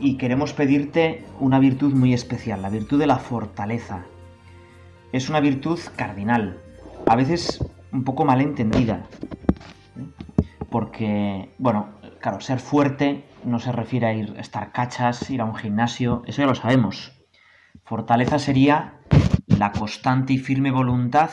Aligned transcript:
y 0.00 0.16
queremos 0.16 0.52
pedirte 0.52 1.24
una 1.40 1.58
virtud 1.58 1.94
muy 1.94 2.14
especial, 2.14 2.62
la 2.62 2.70
virtud 2.70 2.98
de 2.98 3.06
la 3.06 3.18
fortaleza. 3.18 4.04
Es 5.12 5.28
una 5.28 5.40
virtud 5.40 5.78
cardinal, 5.96 6.60
a 7.06 7.16
veces 7.16 7.64
un 7.92 8.04
poco 8.04 8.24
malentendida, 8.24 9.06
¿eh? 9.96 10.44
porque, 10.70 11.54
bueno, 11.58 11.88
claro, 12.20 12.40
ser 12.40 12.60
fuerte 12.60 13.24
no 13.44 13.58
se 13.58 13.72
refiere 13.72 14.06
a 14.06 14.12
ir 14.14 14.34
a 14.36 14.40
estar 14.40 14.72
cachas, 14.72 15.28
ir 15.30 15.40
a 15.40 15.44
un 15.44 15.54
gimnasio, 15.56 16.22
eso 16.26 16.42
ya 16.42 16.46
lo 16.48 16.54
sabemos. 16.54 17.12
Fortaleza 17.84 18.38
sería 18.38 18.94
la 19.46 19.72
constante 19.72 20.34
y 20.34 20.38
firme 20.38 20.70
voluntad 20.70 21.30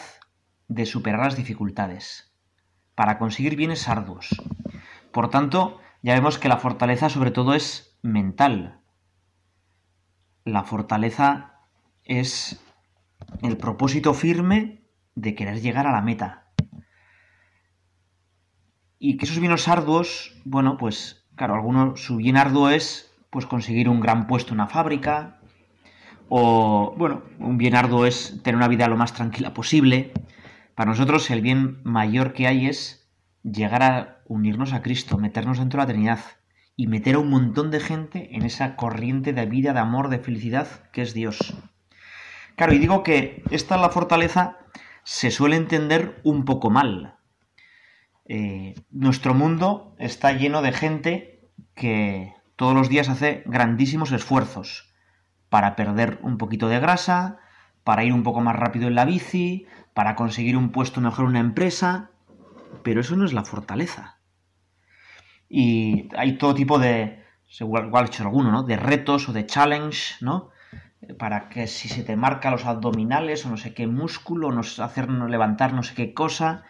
de 0.67 0.85
superar 0.85 1.21
las 1.25 1.35
dificultades 1.35 2.33
para 2.95 3.17
conseguir 3.19 3.57
bienes 3.57 3.89
arduos. 3.89 4.41
Por 5.11 5.29
tanto, 5.29 5.79
ya 6.01 6.13
vemos 6.13 6.37
que 6.39 6.47
la 6.47 6.57
fortaleza 6.57 7.09
sobre 7.09 7.31
todo 7.31 7.53
es 7.53 7.94
mental. 8.05 8.79
La 10.45 10.63
fortaleza 10.63 11.55
es 12.03 12.63
el 13.41 13.57
propósito 13.57 14.13
firme 14.13 14.83
de 15.15 15.33
querer 15.33 15.59
llegar 15.61 15.87
a 15.87 15.91
la 15.91 16.01
meta. 16.03 16.51
Y 18.99 19.17
que 19.17 19.25
esos 19.25 19.39
vinos 19.39 19.67
arduos, 19.67 20.35
bueno, 20.45 20.77
pues 20.77 21.25
claro, 21.35 21.55
algunos, 21.55 22.03
su 22.05 22.17
bien 22.17 22.37
arduo 22.37 22.69
es 22.69 23.11
pues 23.31 23.45
conseguir 23.47 23.89
un 23.89 23.99
gran 23.99 24.27
puesto 24.27 24.51
en 24.53 24.61
una 24.61 24.67
fábrica, 24.67 25.41
o 26.29 26.93
bueno, 26.97 27.23
un 27.39 27.57
bien 27.57 27.75
arduo 27.75 28.05
es 28.05 28.39
tener 28.43 28.55
una 28.55 28.67
vida 28.69 28.87
lo 28.87 28.95
más 28.97 29.13
tranquila 29.13 29.53
posible. 29.53 30.13
Para 30.75 30.91
nosotros 30.91 31.29
el 31.31 31.41
bien 31.41 31.81
mayor 31.83 32.33
que 32.33 32.45
hay 32.47 32.67
es 32.67 33.09
llegar 33.43 33.81
a 33.83 34.19
unirnos 34.27 34.73
a 34.73 34.81
Cristo, 34.83 35.17
meternos 35.17 35.57
dentro 35.59 35.79
de 35.79 35.83
la 35.83 35.87
Trinidad 35.93 36.19
y 36.77 36.87
meter 36.87 37.15
a 37.15 37.19
un 37.19 37.29
montón 37.29 37.71
de 37.71 37.79
gente 37.79 38.35
en 38.35 38.43
esa 38.43 38.75
corriente 38.75 39.31
de 39.33 39.45
vida, 39.45 39.71
de 39.73 39.79
amor, 39.79 40.09
de 40.09 40.19
felicidad 40.19 40.67
que 40.91 41.01
es 41.01 41.13
Dios. 41.13 41.55
Claro, 42.57 42.73
y 42.73 42.79
digo 42.79 43.01
que 43.03 43.43
esta 43.51 43.75
es 43.75 43.81
la 43.81 43.89
fortaleza, 43.89 44.57
se 45.03 45.31
suele 45.31 45.55
entender 45.55 46.19
un 46.23 46.43
poco 46.45 46.69
mal. 46.69 47.15
Eh, 48.27 48.75
nuestro 48.91 49.33
mundo 49.33 49.95
está 49.99 50.31
lleno 50.33 50.61
de 50.61 50.73
gente 50.73 51.49
que 51.75 52.33
todos 52.55 52.73
los 52.75 52.89
días 52.89 53.07
hace 53.09 53.43
grandísimos 53.45 54.11
esfuerzos 54.11 54.91
para 55.49 55.75
perder 55.75 56.19
un 56.23 56.37
poquito 56.37 56.67
de 56.67 56.79
grasa, 56.79 57.37
para 57.85 58.03
ir 58.03 58.11
un 58.13 58.23
poco 58.23 58.41
más 58.41 58.55
rápido 58.55 58.87
en 58.87 58.95
la 58.95 59.05
bici, 59.05 59.65
para 59.93 60.15
conseguir 60.15 60.57
un 60.57 60.71
puesto 60.71 60.99
mejor 61.01 61.25
en 61.25 61.29
una 61.31 61.39
empresa, 61.39 62.09
pero 62.83 62.99
eso 63.01 63.15
no 63.15 63.25
es 63.25 63.31
la 63.33 63.43
fortaleza 63.45 64.17
y 65.49 66.09
hay 66.17 66.37
todo 66.37 66.53
tipo 66.55 66.79
de, 66.79 67.23
pues 67.45 67.61
igual, 67.61 67.91
hecho 68.05 68.23
alguno, 68.23 68.51
¿no? 68.51 68.63
De 68.63 68.77
retos 68.77 69.29
o 69.29 69.33
de 69.33 69.45
challenge, 69.45 70.15
¿no? 70.21 70.49
Eh, 71.01 71.13
para 71.13 71.49
que 71.49 71.67
si 71.67 71.87
se 71.87 72.03
te 72.03 72.15
marca 72.15 72.51
los 72.51 72.65
abdominales 72.65 73.45
o 73.45 73.49
no 73.49 73.57
sé 73.57 73.73
qué 73.73 73.87
músculo, 73.87 74.51
nos 74.51 74.79
hacer 74.79 75.09
levantar 75.09 75.73
no 75.73 75.83
sé 75.83 75.93
qué 75.93 76.13
cosa. 76.13 76.63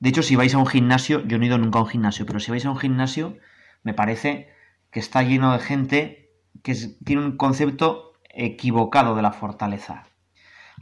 De 0.00 0.08
hecho, 0.08 0.22
si 0.22 0.34
vais 0.36 0.54
a 0.54 0.58
un 0.58 0.66
gimnasio, 0.66 1.20
yo 1.26 1.38
no 1.38 1.44
he 1.44 1.46
ido 1.46 1.58
nunca 1.58 1.78
a 1.78 1.82
un 1.82 1.88
gimnasio, 1.88 2.26
pero 2.26 2.40
si 2.40 2.50
vais 2.50 2.66
a 2.66 2.70
un 2.70 2.76
gimnasio, 2.78 3.38
me 3.84 3.94
parece 3.94 4.48
que 4.90 5.00
está 5.00 5.22
lleno 5.22 5.52
de 5.52 5.60
gente 5.60 6.32
que 6.62 6.74
tiene 7.04 7.24
un 7.24 7.36
concepto 7.36 8.12
equivocado 8.30 9.14
de 9.14 9.22
la 9.22 9.32
fortaleza. 9.32 10.04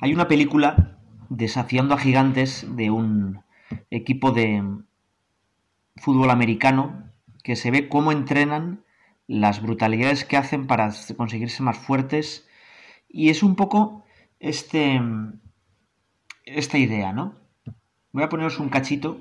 Hay 0.00 0.14
una 0.14 0.26
película 0.26 0.96
desafiando 1.28 1.94
a 1.94 1.98
gigantes 1.98 2.64
de 2.76 2.90
un 2.90 3.42
equipo 3.90 4.32
de 4.32 4.62
mm, 4.62 4.84
fútbol 5.96 6.30
americano 6.30 7.09
que 7.42 7.56
se 7.56 7.70
ve 7.70 7.88
cómo 7.88 8.12
entrenan 8.12 8.84
las 9.26 9.62
brutalidades 9.62 10.24
que 10.24 10.36
hacen 10.36 10.66
para 10.66 10.92
conseguirse 11.16 11.62
más 11.62 11.78
fuertes. 11.78 12.48
Y 13.08 13.30
es 13.30 13.42
un 13.42 13.56
poco 13.56 14.04
este, 14.38 15.00
esta 16.44 16.78
idea, 16.78 17.12
¿no? 17.12 17.34
Voy 18.12 18.22
a 18.24 18.28
poneros 18.28 18.58
un 18.58 18.68
cachito. 18.68 19.18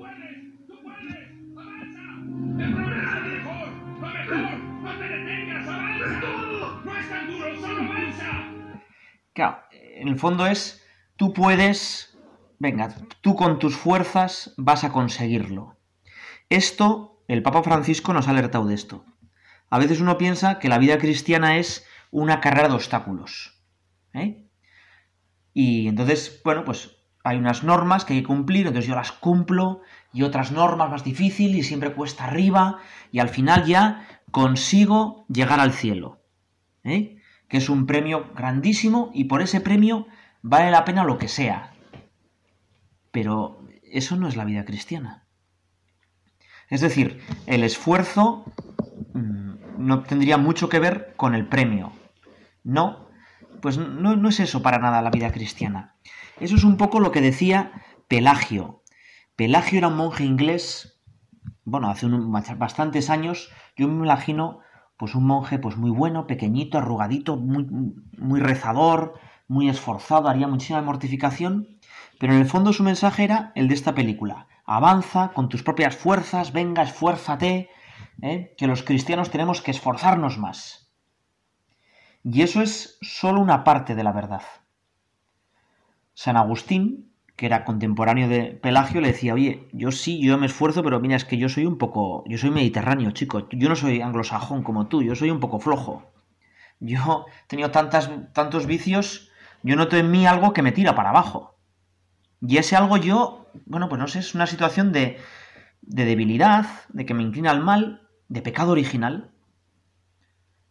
Claro, 9.32 9.60
en 9.72 10.08
el 10.08 10.18
fondo 10.18 10.46
es, 10.48 10.84
tú 11.16 11.32
puedes, 11.32 12.18
venga, 12.58 12.92
tú 13.20 13.36
con 13.36 13.58
tus 13.60 13.76
fuerzas 13.76 14.52
vas 14.56 14.82
a 14.84 14.90
conseguirlo. 14.92 15.76
Esto 16.48 17.09
el 17.30 17.44
Papa 17.44 17.62
Francisco 17.62 18.12
nos 18.12 18.26
ha 18.26 18.32
alertado 18.32 18.66
de 18.66 18.74
esto. 18.74 19.04
A 19.70 19.78
veces 19.78 20.00
uno 20.00 20.18
piensa 20.18 20.58
que 20.58 20.68
la 20.68 20.78
vida 20.78 20.98
cristiana 20.98 21.58
es 21.58 21.86
una 22.10 22.40
carrera 22.40 22.66
de 22.66 22.74
obstáculos. 22.74 23.56
¿eh? 24.14 24.48
Y 25.54 25.86
entonces, 25.86 26.40
bueno, 26.44 26.64
pues 26.64 26.96
hay 27.22 27.38
unas 27.38 27.62
normas 27.62 28.04
que 28.04 28.14
hay 28.14 28.20
que 28.22 28.26
cumplir, 28.26 28.66
entonces 28.66 28.88
yo 28.88 28.96
las 28.96 29.12
cumplo, 29.12 29.80
y 30.12 30.24
otras 30.24 30.50
normas 30.50 30.90
más 30.90 31.04
difíciles, 31.04 31.54
y 31.54 31.62
siempre 31.68 31.92
cuesta 31.92 32.24
arriba, 32.24 32.80
y 33.12 33.20
al 33.20 33.28
final 33.28 33.64
ya 33.64 34.08
consigo 34.32 35.24
llegar 35.28 35.60
al 35.60 35.72
cielo. 35.72 36.18
¿eh? 36.82 37.18
Que 37.48 37.58
es 37.58 37.68
un 37.68 37.86
premio 37.86 38.32
grandísimo, 38.34 39.12
y 39.14 39.26
por 39.26 39.40
ese 39.40 39.60
premio 39.60 40.08
vale 40.42 40.72
la 40.72 40.84
pena 40.84 41.04
lo 41.04 41.16
que 41.16 41.28
sea. 41.28 41.74
Pero 43.12 43.62
eso 43.84 44.16
no 44.16 44.26
es 44.26 44.34
la 44.34 44.44
vida 44.44 44.64
cristiana. 44.64 45.28
Es 46.70 46.80
decir, 46.80 47.20
el 47.46 47.64
esfuerzo 47.64 48.44
mm, 49.12 49.54
no 49.78 50.02
tendría 50.04 50.36
mucho 50.38 50.68
que 50.68 50.78
ver 50.78 51.14
con 51.16 51.34
el 51.34 51.46
premio. 51.48 51.92
No, 52.62 53.08
pues 53.60 53.76
no, 53.76 54.28
es 54.28 54.38
eso 54.40 54.62
para 54.62 54.78
nada 54.78 55.02
la 55.02 55.10
vida 55.10 55.32
cristiana. 55.32 55.96
Eso 56.38 56.54
es 56.54 56.62
un 56.64 56.76
poco 56.76 57.00
lo 57.00 57.10
que 57.10 57.20
decía 57.20 57.72
Pelagio. 58.08 58.82
Pelagio 59.34 59.78
era 59.78 59.88
un 59.88 59.96
monje 59.96 60.24
inglés, 60.24 61.00
bueno, 61.64 61.90
hace 61.90 62.06
bastantes 62.54 63.10
años, 63.10 63.50
yo 63.74 63.88
me 63.88 64.04
imagino, 64.04 64.60
pues 64.96 65.14
un 65.14 65.26
monje 65.26 65.58
pues 65.58 65.76
muy 65.76 65.90
bueno, 65.90 66.26
pequeñito, 66.26 66.78
arrugadito, 66.78 67.36
muy, 67.36 67.64
muy 68.16 68.40
rezador, 68.40 69.14
muy 69.48 69.68
esforzado, 69.70 70.28
haría 70.28 70.46
muchísima 70.46 70.82
mortificación, 70.82 71.78
pero 72.18 72.34
en 72.34 72.40
el 72.40 72.46
fondo 72.46 72.72
su 72.72 72.82
mensaje 72.84 73.24
era 73.24 73.50
el 73.56 73.66
de 73.68 73.74
esta 73.74 73.94
película 73.94 74.46
avanza 74.70 75.32
con 75.34 75.48
tus 75.48 75.64
propias 75.64 75.96
fuerzas, 75.96 76.52
venga, 76.52 76.84
esfuérzate, 76.84 77.68
¿eh? 78.22 78.54
que 78.56 78.68
los 78.68 78.84
cristianos 78.84 79.28
tenemos 79.28 79.62
que 79.62 79.72
esforzarnos 79.72 80.38
más. 80.38 80.92
Y 82.22 82.42
eso 82.42 82.62
es 82.62 82.96
solo 83.02 83.40
una 83.40 83.64
parte 83.64 83.96
de 83.96 84.04
la 84.04 84.12
verdad. 84.12 84.42
San 86.14 86.36
Agustín, 86.36 87.12
que 87.34 87.46
era 87.46 87.64
contemporáneo 87.64 88.28
de 88.28 88.44
Pelagio, 88.62 89.00
le 89.00 89.08
decía, 89.08 89.34
oye, 89.34 89.66
yo 89.72 89.90
sí, 89.90 90.22
yo 90.22 90.38
me 90.38 90.46
esfuerzo, 90.46 90.84
pero 90.84 91.00
mira, 91.00 91.16
es 91.16 91.24
que 91.24 91.36
yo 91.36 91.48
soy 91.48 91.66
un 91.66 91.76
poco, 91.76 92.22
yo 92.28 92.38
soy 92.38 92.50
mediterráneo, 92.50 93.10
chico, 93.10 93.48
yo 93.50 93.68
no 93.68 93.74
soy 93.74 94.00
anglosajón 94.00 94.62
como 94.62 94.86
tú, 94.86 95.02
yo 95.02 95.16
soy 95.16 95.30
un 95.32 95.40
poco 95.40 95.58
flojo. 95.58 96.12
Yo 96.78 97.26
he 97.44 97.48
tenido 97.48 97.72
tantas, 97.72 98.08
tantos 98.34 98.66
vicios, 98.66 99.30
yo 99.64 99.74
noto 99.74 99.96
en 99.96 100.12
mí 100.12 100.28
algo 100.28 100.52
que 100.52 100.62
me 100.62 100.70
tira 100.70 100.94
para 100.94 101.10
abajo. 101.10 101.56
Y 102.40 102.58
ese 102.58 102.76
algo 102.76 102.96
yo 102.96 103.39
bueno, 103.66 103.88
pues 103.88 103.98
no 104.00 104.06
sé, 104.08 104.20
es 104.20 104.34
una 104.34 104.46
situación 104.46 104.92
de, 104.92 105.18
debilidad, 105.82 106.66
de 106.90 107.06
que 107.06 107.14
me 107.14 107.22
inclina 107.22 107.50
al 107.50 107.62
mal, 107.62 108.08
de 108.28 108.42
pecado 108.42 108.72
original. 108.72 109.30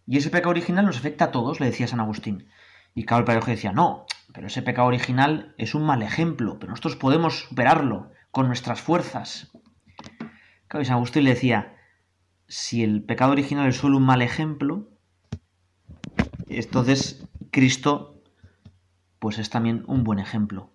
Y 0.07 0.17
ese 0.17 0.29
pecado 0.29 0.51
original 0.51 0.85
nos 0.85 0.97
afecta 0.97 1.25
a 1.25 1.31
todos, 1.31 1.59
le 1.59 1.67
decía 1.67 1.87
San 1.87 1.99
Agustín. 1.99 2.47
Y 2.95 3.03
Cabo 3.05 3.29
el 3.31 3.39
decía, 3.41 3.71
no, 3.71 4.05
pero 4.33 4.47
ese 4.47 4.61
pecado 4.63 4.87
original 4.87 5.53
es 5.57 5.75
un 5.75 5.83
mal 5.83 6.01
ejemplo, 6.01 6.57
pero 6.59 6.71
nosotros 6.71 6.95
podemos 6.95 7.41
superarlo 7.47 8.11
con 8.31 8.47
nuestras 8.47 8.81
fuerzas. 8.81 9.51
Claro, 10.67 10.83
San 10.85 10.95
Agustín 10.95 11.25
le 11.25 11.31
decía, 11.31 11.75
si 12.47 12.83
el 12.83 13.03
pecado 13.03 13.31
original 13.31 13.67
es 13.69 13.77
solo 13.77 13.97
un 13.97 14.03
mal 14.05 14.21
ejemplo, 14.23 14.89
entonces 16.47 17.27
Cristo 17.51 18.15
pues 19.19 19.37
es 19.37 19.49
también 19.49 19.83
un 19.87 20.03
buen 20.03 20.17
ejemplo 20.17 20.71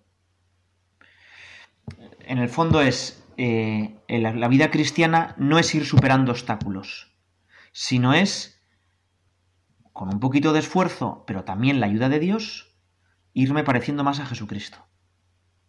en 2.27 2.39
el 2.39 2.49
fondo 2.49 2.81
es, 2.81 3.23
eh, 3.37 3.95
la 4.07 4.47
vida 4.47 4.71
cristiana 4.71 5.35
no 5.37 5.59
es 5.59 5.73
ir 5.75 5.85
superando 5.85 6.31
obstáculos, 6.31 7.13
sino 7.71 8.13
es, 8.13 8.61
con 9.93 10.09
un 10.11 10.19
poquito 10.19 10.51
de 10.51 10.59
esfuerzo, 10.59 11.23
pero 11.27 11.43
también 11.43 11.79
la 11.79 11.85
ayuda 11.85 12.09
de 12.09 12.19
Dios, 12.19 12.75
irme 13.33 13.63
pareciendo 13.63 14.03
más 14.03 14.19
a 14.19 14.25
Jesucristo. 14.25 14.77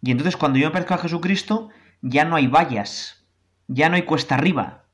Y 0.01 0.11
entonces 0.11 0.37
cuando 0.37 0.59
yo 0.59 0.67
me 0.67 0.73
parezco 0.73 0.95
a 0.95 0.99
Jesucristo, 0.99 1.69
ya 2.01 2.25
no 2.25 2.37
hay 2.37 2.47
vallas, 2.47 3.27
ya 3.69 3.89
no 3.89 3.97
hay 3.97 4.03
cuesta 4.03 4.37
arriba, 4.37 4.85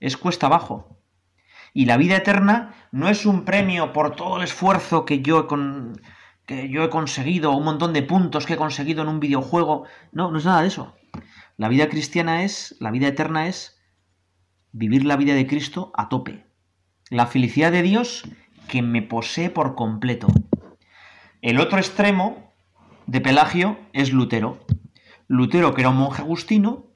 es 0.00 0.16
cuesta 0.16 0.46
abajo. 0.46 0.98
Y 1.74 1.86
la 1.86 1.96
vida 1.96 2.16
eterna 2.16 2.74
no 2.90 3.08
es 3.08 3.24
un 3.24 3.44
premio 3.44 3.92
por 3.92 4.14
todo 4.14 4.38
el 4.38 4.44
esfuerzo 4.44 5.04
que 5.04 5.22
yo 5.22 5.46
con... 5.46 5.94
que 6.44 6.68
yo 6.68 6.82
he 6.84 6.90
conseguido, 6.90 7.52
un 7.56 7.64
montón 7.64 7.92
de 7.92 8.02
puntos 8.02 8.44
que 8.44 8.54
he 8.54 8.58
conseguido 8.58 9.02
en 9.02 9.08
un 9.08 9.20
videojuego, 9.20 9.84
no, 10.12 10.30
no 10.30 10.38
es 10.38 10.44
nada 10.44 10.62
de 10.62 10.68
eso. 10.68 10.94
La 11.56 11.68
vida 11.68 11.88
cristiana 11.88 12.44
es, 12.44 12.74
la 12.80 12.90
vida 12.90 13.08
eterna 13.08 13.46
es 13.46 13.78
vivir 14.72 15.04
la 15.04 15.16
vida 15.16 15.34
de 15.34 15.46
Cristo 15.46 15.92
a 15.96 16.08
tope. 16.08 16.46
La 17.10 17.26
felicidad 17.26 17.70
de 17.72 17.82
Dios 17.82 18.24
que 18.68 18.80
me 18.80 19.02
posee 19.02 19.50
por 19.50 19.74
completo. 19.74 20.28
El 21.42 21.60
otro 21.60 21.78
extremo 21.78 22.52
de 23.06 23.20
Pelagio 23.20 23.78
es 23.92 24.12
Lutero. 24.12 24.64
Lutero, 25.28 25.74
que 25.74 25.82
era 25.82 25.90
un 25.90 25.98
monje 25.98 26.22
agustino, 26.22 26.86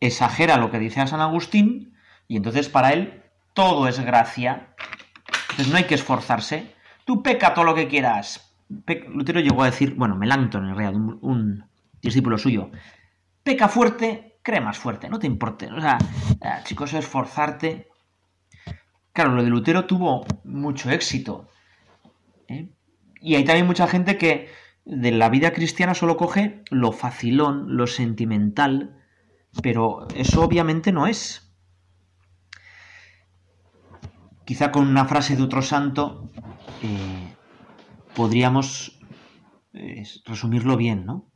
exagera 0.00 0.56
lo 0.56 0.70
que 0.70 0.78
dice 0.80 1.00
a 1.00 1.06
San 1.06 1.20
Agustín 1.20 1.94
y 2.26 2.36
entonces 2.36 2.68
para 2.68 2.92
él 2.92 3.22
todo 3.54 3.86
es 3.86 4.00
gracia. 4.00 4.68
Entonces 5.50 5.68
no 5.68 5.76
hay 5.78 5.84
que 5.84 5.94
esforzarse. 5.94 6.74
Tú 7.04 7.22
peca 7.22 7.54
todo 7.54 7.64
lo 7.64 7.74
que 7.74 7.86
quieras. 7.86 8.52
Lutero 9.08 9.38
llegó 9.40 9.62
a 9.62 9.66
decir, 9.66 9.94
bueno, 9.94 10.16
Melancton 10.16 10.68
en 10.70 10.74
realidad, 10.76 10.94
un 11.20 11.66
discípulo 12.00 12.36
suyo, 12.38 12.70
Peca 13.44 13.68
fuerte, 13.68 14.38
cree 14.42 14.60
más 14.60 14.78
fuerte, 14.78 15.08
no 15.08 15.18
te 15.18 15.26
importe. 15.26 15.70
O 15.72 15.80
sea, 15.80 15.98
eh, 16.40 16.62
chicos, 16.64 16.92
esforzarte. 16.94 17.88
Claro, 19.12 19.32
lo 19.32 19.42
de 19.42 19.50
Lutero 19.50 19.84
tuvo 19.86 20.24
mucho 20.44 20.90
éxito. 20.90 21.48
¿eh? 22.48 22.68
Y 23.20 23.34
hay 23.34 23.44
también 23.44 23.66
mucha 23.66 23.86
gente 23.88 24.16
que 24.16 24.48
de 24.84 25.10
la 25.12 25.28
vida 25.28 25.52
cristiana 25.52 25.94
solo 25.94 26.16
coge 26.16 26.62
lo 26.70 26.92
facilón, 26.92 27.76
lo 27.76 27.86
sentimental, 27.86 29.00
pero 29.62 30.08
eso 30.14 30.42
obviamente 30.44 30.92
no 30.92 31.06
es. 31.08 31.52
Quizá 34.44 34.70
con 34.72 34.86
una 34.86 35.04
frase 35.04 35.36
de 35.36 35.42
otro 35.42 35.62
santo 35.62 36.30
eh, 36.82 37.34
podríamos 38.14 38.98
resumirlo 40.24 40.76
bien, 40.76 41.04
¿no? 41.06 41.30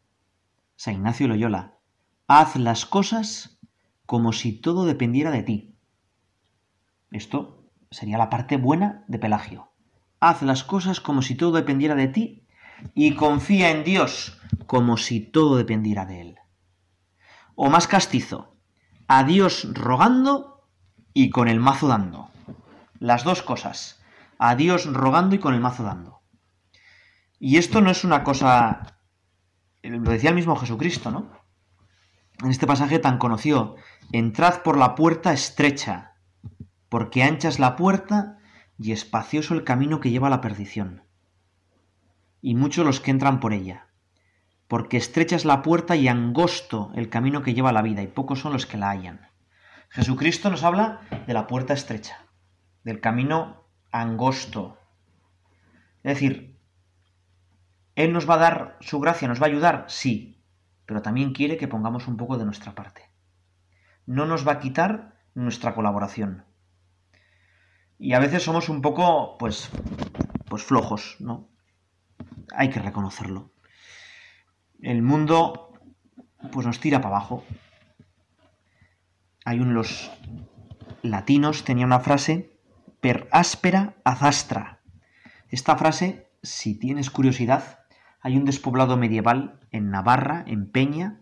San 0.76 0.94
Ignacio 0.94 1.28
Loyola. 1.28 1.75
Haz 2.28 2.56
las 2.56 2.86
cosas 2.86 3.56
como 4.04 4.32
si 4.32 4.52
todo 4.52 4.84
dependiera 4.84 5.30
de 5.30 5.44
ti. 5.44 5.76
Esto 7.12 7.62
sería 7.92 8.18
la 8.18 8.30
parte 8.30 8.56
buena 8.56 9.04
de 9.06 9.20
Pelagio. 9.20 9.70
Haz 10.18 10.42
las 10.42 10.64
cosas 10.64 11.00
como 11.00 11.22
si 11.22 11.36
todo 11.36 11.52
dependiera 11.52 11.94
de 11.94 12.08
ti 12.08 12.44
y 12.96 13.14
confía 13.14 13.70
en 13.70 13.84
Dios 13.84 14.40
como 14.66 14.96
si 14.96 15.20
todo 15.20 15.56
dependiera 15.56 16.04
de 16.04 16.20
Él. 16.20 16.36
O 17.54 17.70
más 17.70 17.86
castizo, 17.86 18.56
a 19.06 19.22
Dios 19.22 19.68
rogando 19.72 20.64
y 21.14 21.30
con 21.30 21.46
el 21.46 21.60
mazo 21.60 21.86
dando. 21.86 22.28
Las 22.98 23.22
dos 23.22 23.42
cosas, 23.42 24.02
a 24.40 24.56
Dios 24.56 24.92
rogando 24.92 25.36
y 25.36 25.38
con 25.38 25.54
el 25.54 25.60
mazo 25.60 25.84
dando. 25.84 26.22
Y 27.38 27.58
esto 27.58 27.80
no 27.80 27.88
es 27.92 28.02
una 28.02 28.24
cosa, 28.24 28.98
lo 29.84 30.10
decía 30.10 30.30
el 30.30 30.36
mismo 30.36 30.56
Jesucristo, 30.56 31.12
¿no? 31.12 31.45
en 32.42 32.50
este 32.50 32.66
pasaje 32.66 32.98
tan 32.98 33.18
conocido, 33.18 33.76
entrad 34.12 34.62
por 34.62 34.76
la 34.76 34.94
puerta 34.94 35.32
estrecha, 35.32 36.14
porque 36.88 37.22
ancha 37.22 37.48
es 37.48 37.58
la 37.58 37.76
puerta 37.76 38.38
y 38.78 38.92
espacioso 38.92 39.54
el 39.54 39.64
camino 39.64 40.00
que 40.00 40.10
lleva 40.10 40.26
a 40.26 40.30
la 40.30 40.40
perdición, 40.40 41.02
y 42.42 42.54
muchos 42.54 42.84
los 42.84 43.00
que 43.00 43.10
entran 43.10 43.40
por 43.40 43.52
ella, 43.52 43.88
porque 44.68 44.96
estrecha 44.98 45.36
es 45.36 45.44
la 45.46 45.62
puerta 45.62 45.96
y 45.96 46.08
angosto 46.08 46.90
el 46.94 47.08
camino 47.08 47.42
que 47.42 47.54
lleva 47.54 47.70
a 47.70 47.74
la 47.74 47.82
vida, 47.82 48.02
y 48.02 48.06
pocos 48.08 48.40
son 48.40 48.52
los 48.52 48.66
que 48.66 48.76
la 48.76 48.88
hallan. 48.90 49.28
Jesucristo 49.88 50.50
nos 50.50 50.62
habla 50.62 51.00
de 51.26 51.32
la 51.32 51.46
puerta 51.46 51.72
estrecha, 51.72 52.18
del 52.84 53.00
camino 53.00 53.64
angosto. 53.92 54.76
Es 56.02 56.14
decir, 56.14 56.58
Él 57.94 58.12
nos 58.12 58.28
va 58.28 58.34
a 58.34 58.38
dar 58.38 58.76
su 58.82 59.00
gracia, 59.00 59.26
nos 59.26 59.40
va 59.40 59.46
a 59.46 59.48
ayudar, 59.48 59.86
sí, 59.88 60.35
pero 60.86 61.02
también 61.02 61.32
quiere 61.32 61.58
que 61.58 61.68
pongamos 61.68 62.06
un 62.06 62.16
poco 62.16 62.38
de 62.38 62.44
nuestra 62.44 62.74
parte. 62.74 63.10
No 64.06 64.24
nos 64.24 64.46
va 64.46 64.52
a 64.52 64.58
quitar 64.60 65.18
nuestra 65.34 65.74
colaboración. 65.74 66.44
Y 67.98 68.12
a 68.14 68.20
veces 68.20 68.44
somos 68.44 68.68
un 68.68 68.80
poco, 68.80 69.36
pues, 69.38 69.68
pues 70.48 70.62
flojos, 70.62 71.16
¿no? 71.18 71.48
Hay 72.54 72.70
que 72.70 72.78
reconocerlo. 72.78 73.52
El 74.80 75.02
mundo, 75.02 75.72
pues 76.52 76.66
nos 76.66 76.78
tira 76.78 77.00
para 77.00 77.16
abajo. 77.16 77.44
Hay 79.44 79.58
un 79.60 79.74
los 79.74 80.10
latinos 81.02 81.64
tenía 81.64 81.84
una 81.86 82.00
frase 82.00 82.58
per 83.00 83.28
áspera 83.32 83.94
azastra. 84.04 84.80
Esta 85.48 85.76
frase, 85.76 86.30
si 86.42 86.78
tienes 86.78 87.10
curiosidad, 87.10 87.80
hay 88.26 88.36
un 88.36 88.44
despoblado 88.44 88.96
medieval 88.96 89.60
en 89.70 89.92
Navarra, 89.92 90.42
en 90.48 90.68
Peña, 90.68 91.20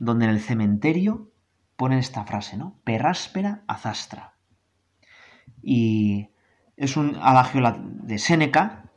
donde 0.00 0.24
en 0.24 0.32
el 0.32 0.40
cementerio 0.40 1.30
ponen 1.76 2.00
esta 2.00 2.24
frase, 2.24 2.56
¿no? 2.56 2.80
Peráspera 2.82 3.62
azastra. 3.68 4.34
Y 5.62 6.30
es 6.76 6.96
un 6.96 7.16
adagio 7.22 7.62
de 7.78 8.18
Séneca, 8.18 8.90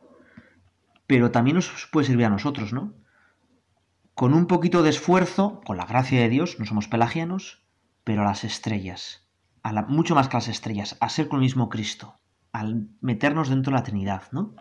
pero 1.06 1.30
también 1.30 1.58
nos 1.58 1.88
puede 1.92 2.08
servir 2.08 2.26
a 2.26 2.32
nosotros, 2.32 2.74
¿no? 2.74 2.96
Con 4.16 4.34
un 4.34 4.48
poquito 4.48 4.82
de 4.82 4.90
esfuerzo, 4.90 5.62
con 5.68 5.78
la 5.78 5.86
gracia 5.86 6.22
de 6.22 6.30
Dios, 6.30 6.58
no 6.58 6.66
somos 6.66 6.88
pelagianos, 6.88 7.62
pero 8.04 8.24
a 8.24 8.26
las 8.26 8.44
estrellas, 8.44 9.24
a 9.62 9.72
mucho 9.84 10.16
más 10.16 10.30
que 10.30 10.38
las 10.38 10.48
estrellas, 10.48 10.98
a 11.00 11.10
ser 11.10 11.28
con 11.28 11.38
el 11.38 11.44
mismo 11.44 11.70
Cristo, 11.70 12.18
al 12.52 12.88
meternos 13.02 13.50
dentro 13.50 13.70
de 13.72 13.78
la 13.78 13.84
Trinidad, 13.84 14.24
¿no? 14.32 14.56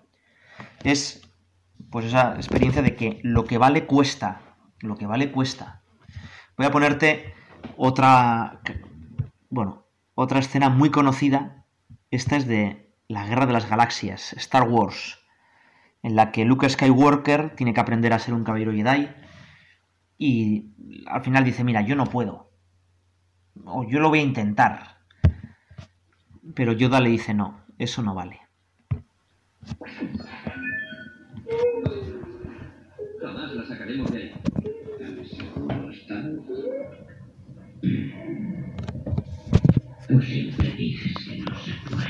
Es 0.83 1.23
pues 1.91 2.07
esa 2.07 2.35
experiencia 2.37 2.83
de 2.83 2.95
que 2.97 3.21
lo 3.23 3.45
que 3.47 3.59
vale 3.59 3.87
cuesta, 3.87 4.41
lo 4.81 4.97
que 4.97 5.07
vale 5.07 5.31
cuesta. 5.33 5.83
Voy 6.57 6.67
a 6.67 6.71
ponerte 6.71 7.35
otra, 7.77 8.61
bueno, 9.51 9.87
otra 10.15 10.39
escena 10.39 10.69
muy 10.71 10.91
conocida. 10.91 11.65
Esta 12.11 12.37
es 12.37 12.47
de 12.47 12.91
la 13.09 13.27
Guerra 13.27 13.47
de 13.47 13.53
las 13.53 13.69
Galaxias, 13.69 14.33
Star 14.35 14.65
Wars, 14.69 15.19
en 16.03 16.17
la 16.17 16.31
que 16.33 16.45
Luke 16.45 16.69
Skywalker 16.69 17.55
tiene 17.57 17.75
que 17.75 17.81
aprender 17.81 18.13
a 18.13 18.19
ser 18.19 18.35
un 18.35 18.45
caballero 18.45 18.73
Jedi 18.73 19.09
y 20.19 20.75
al 21.07 21.23
final 21.23 21.45
dice, 21.45 21.65
mira, 21.65 21.81
yo 21.83 21.97
no 21.97 22.07
puedo, 22.07 22.53
o 23.65 23.85
yo 23.85 24.01
lo 24.01 24.09
voy 24.09 24.21
a 24.21 24.25
intentar. 24.25 24.95
Pero 26.55 26.73
Yoda 26.73 27.01
le 27.01 27.09
dice, 27.11 27.35
no, 27.35 27.63
eso 27.79 28.03
no 28.03 28.15
vale. 28.15 28.41
Jamás 33.21 33.55
la 33.55 33.65
sacaremos 33.67 34.11
de 34.11 34.17
ahí. 34.19 34.31
está? 35.93 36.23
Tú 36.23 36.45
pues 40.09 40.25
siempre 40.29 40.75
dices 40.79 41.13
que 41.27 41.39
no 41.41 41.55
se 41.59 41.73
puede. 41.89 42.05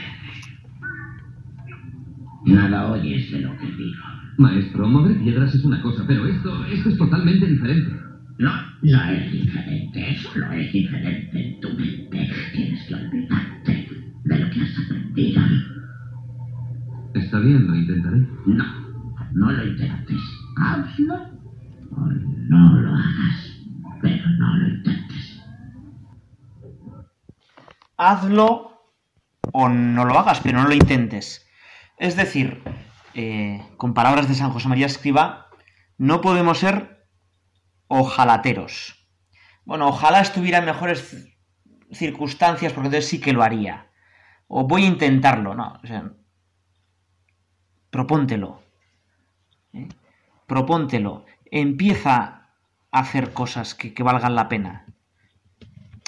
Nada 2.47 2.93
oyes 2.93 3.31
de 3.33 3.41
lo 3.41 3.59
que 3.59 3.67
digo. 3.67 4.03
Maestro, 4.39 4.89
mover 4.89 5.19
piedras 5.19 5.53
es 5.55 5.65
una 5.65 5.83
cosa, 5.83 6.05
pero 6.07 6.27
esto, 6.27 6.65
esto 6.67 6.89
es 6.91 6.97
totalmente 6.99 7.47
diferente. 7.47 7.91
No, 8.39 8.53
no 8.83 9.11
es 9.11 9.33
diferente, 9.33 10.11
eso 10.11 10.31
no 10.39 10.53
es 10.53 10.73
diferente 10.73 11.41
en 11.49 11.61
tu 11.61 11.69
mente. 11.71 12.31
Tienes 12.53 12.83
que 12.89 12.95
olvidarte 12.95 13.89
de 14.25 14.39
lo 14.39 14.51
que 14.51 14.61
has 14.61 14.79
aprendido. 14.79 15.41
Está 17.15 17.39
bien, 17.41 17.67
lo 17.67 17.75
intentaré. 17.75 18.29
No 18.47 18.84
no 19.35 19.51
lo 19.51 19.67
intentes. 19.67 20.17
Hazlo 20.57 20.61
o 21.97 22.07
no 22.09 22.67
lo 22.81 22.95
hagas, 22.95 23.51
pero 24.01 24.29
no 24.39 24.57
lo 24.57 24.69
intentes. 24.69 25.43
Hazlo 27.97 28.71
o 29.53 29.69
no 29.69 30.05
lo 30.05 30.19
hagas, 30.19 30.41
pero 30.41 30.59
no 30.63 30.69
lo 30.69 30.75
intentes. 30.75 31.45
Es 31.99 32.17
decir, 32.17 32.63
eh, 33.15 33.61
con 33.77 33.93
palabras 33.95 34.29
de 34.29 34.35
San 34.37 34.51
José 34.51 34.69
María 34.69 34.87
Escriba, 34.87 35.47
no 35.99 36.21
podemos 36.21 36.59
ser 36.59 37.05
ojalateros. 37.89 38.95
Bueno, 39.65 39.89
ojalá 39.89 40.21
estuviera 40.21 40.59
en 40.59 40.65
mejores 40.67 41.29
circunstancias 41.93 42.73
porque 42.73 42.87
entonces 42.89 43.09
sí 43.11 43.21
que 43.21 43.33
lo 43.33 43.43
haría. 43.43 43.91
O 44.47 44.67
voy 44.67 44.85
a 44.85 44.89
intentarlo, 44.89 45.55
no. 45.55 45.81
propóntelo, 47.91 48.64
¿eh? 49.75 49.89
propóntelo, 50.47 51.25
empieza 51.51 52.51
a 52.91 52.99
hacer 53.01 53.33
cosas 53.33 53.75
que, 53.75 53.95
valgan 54.03 54.35
la 54.37 54.49
pena. 54.49 54.87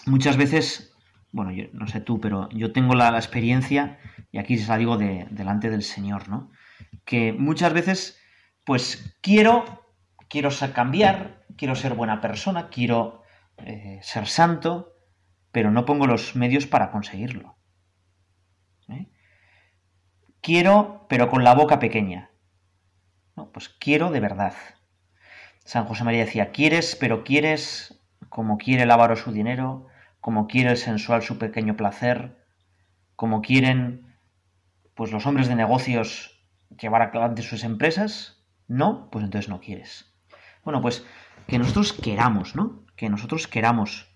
Muchas 0.06 0.36
veces, 0.36 0.94
bueno, 1.32 1.50
yo 1.50 1.64
no 1.72 1.86
sé 1.88 2.00
tú, 2.00 2.20
pero 2.20 2.48
yo 2.50 2.72
tengo 2.72 2.94
la, 2.94 3.08
experiencia, 3.16 3.98
y 4.30 4.38
aquí 4.38 4.56
se 4.56 4.68
la 4.68 4.78
digo 4.78 4.96
delante 4.96 5.68
del 5.68 5.82
Señor, 5.82 6.28
¿no? 6.28 6.50
Que 7.04 7.32
muchas 7.32 7.72
veces, 7.72 8.20
pues 8.64 9.16
quiero, 9.20 9.64
quiero 10.28 10.50
cambiar, 10.74 11.44
quiero 11.56 11.74
ser 11.74 11.94
buena 11.94 12.20
persona, 12.20 12.68
quiero 12.68 13.22
eh, 13.58 13.98
ser 14.02 14.28
santo, 14.28 14.92
pero 15.50 15.70
no 15.70 15.86
pongo 15.86 16.06
los 16.06 16.36
medios 16.36 16.66
para 16.66 16.90
conseguirlo. 16.92 17.56
¿eh? 18.88 19.08
Quiero, 20.40 21.06
pero 21.08 21.28
con 21.28 21.42
la 21.42 21.54
boca 21.54 21.78
pequeña. 21.80 22.30
No, 23.36 23.52
pues 23.52 23.68
quiero 23.68 24.10
de 24.10 24.20
verdad. 24.20 24.54
San 25.64 25.84
José 25.84 26.04
María 26.04 26.24
decía, 26.24 26.52
quieres, 26.52 26.96
pero 26.98 27.22
quieres 27.22 28.00
como 28.30 28.56
quiere 28.56 28.84
el 28.84 28.90
avaro 28.90 29.14
su 29.16 29.30
dinero, 29.30 29.86
como 30.20 30.46
quiere 30.46 30.70
el 30.70 30.76
sensual 30.78 31.22
su 31.22 31.38
pequeño 31.38 31.76
placer, 31.76 32.42
como 33.14 33.42
quieren 33.42 34.02
pues 34.94 35.12
los 35.12 35.26
hombres 35.26 35.48
de 35.48 35.54
negocios 35.54 36.42
llevar 36.80 37.02
adelante 37.02 37.42
sus 37.42 37.62
empresas, 37.64 38.42
no, 38.66 39.10
pues 39.10 39.24
entonces 39.24 39.50
no 39.50 39.60
quieres. 39.60 40.10
Bueno, 40.64 40.80
pues 40.80 41.04
que 41.46 41.58
nosotros 41.58 41.92
queramos, 41.92 42.56
¿no? 42.56 42.86
Que 42.96 43.10
nosotros 43.10 43.46
queramos. 43.46 44.08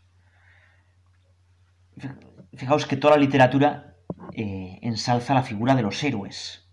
Fijaos 2.54 2.86
que 2.86 2.96
toda 2.96 3.14
la 3.16 3.20
literatura 3.20 3.96
eh, 4.32 4.78
ensalza 4.80 5.34
la 5.34 5.42
figura 5.42 5.74
de 5.74 5.82
los 5.82 6.02
héroes, 6.02 6.66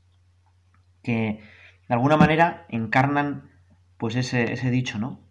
que 1.04 1.42
de 1.88 1.94
alguna 1.94 2.18
manera 2.18 2.66
encarnan 2.70 3.50
pues 3.98 4.16
ese, 4.16 4.46
dicho, 4.70 5.00
¿no? 5.00 5.22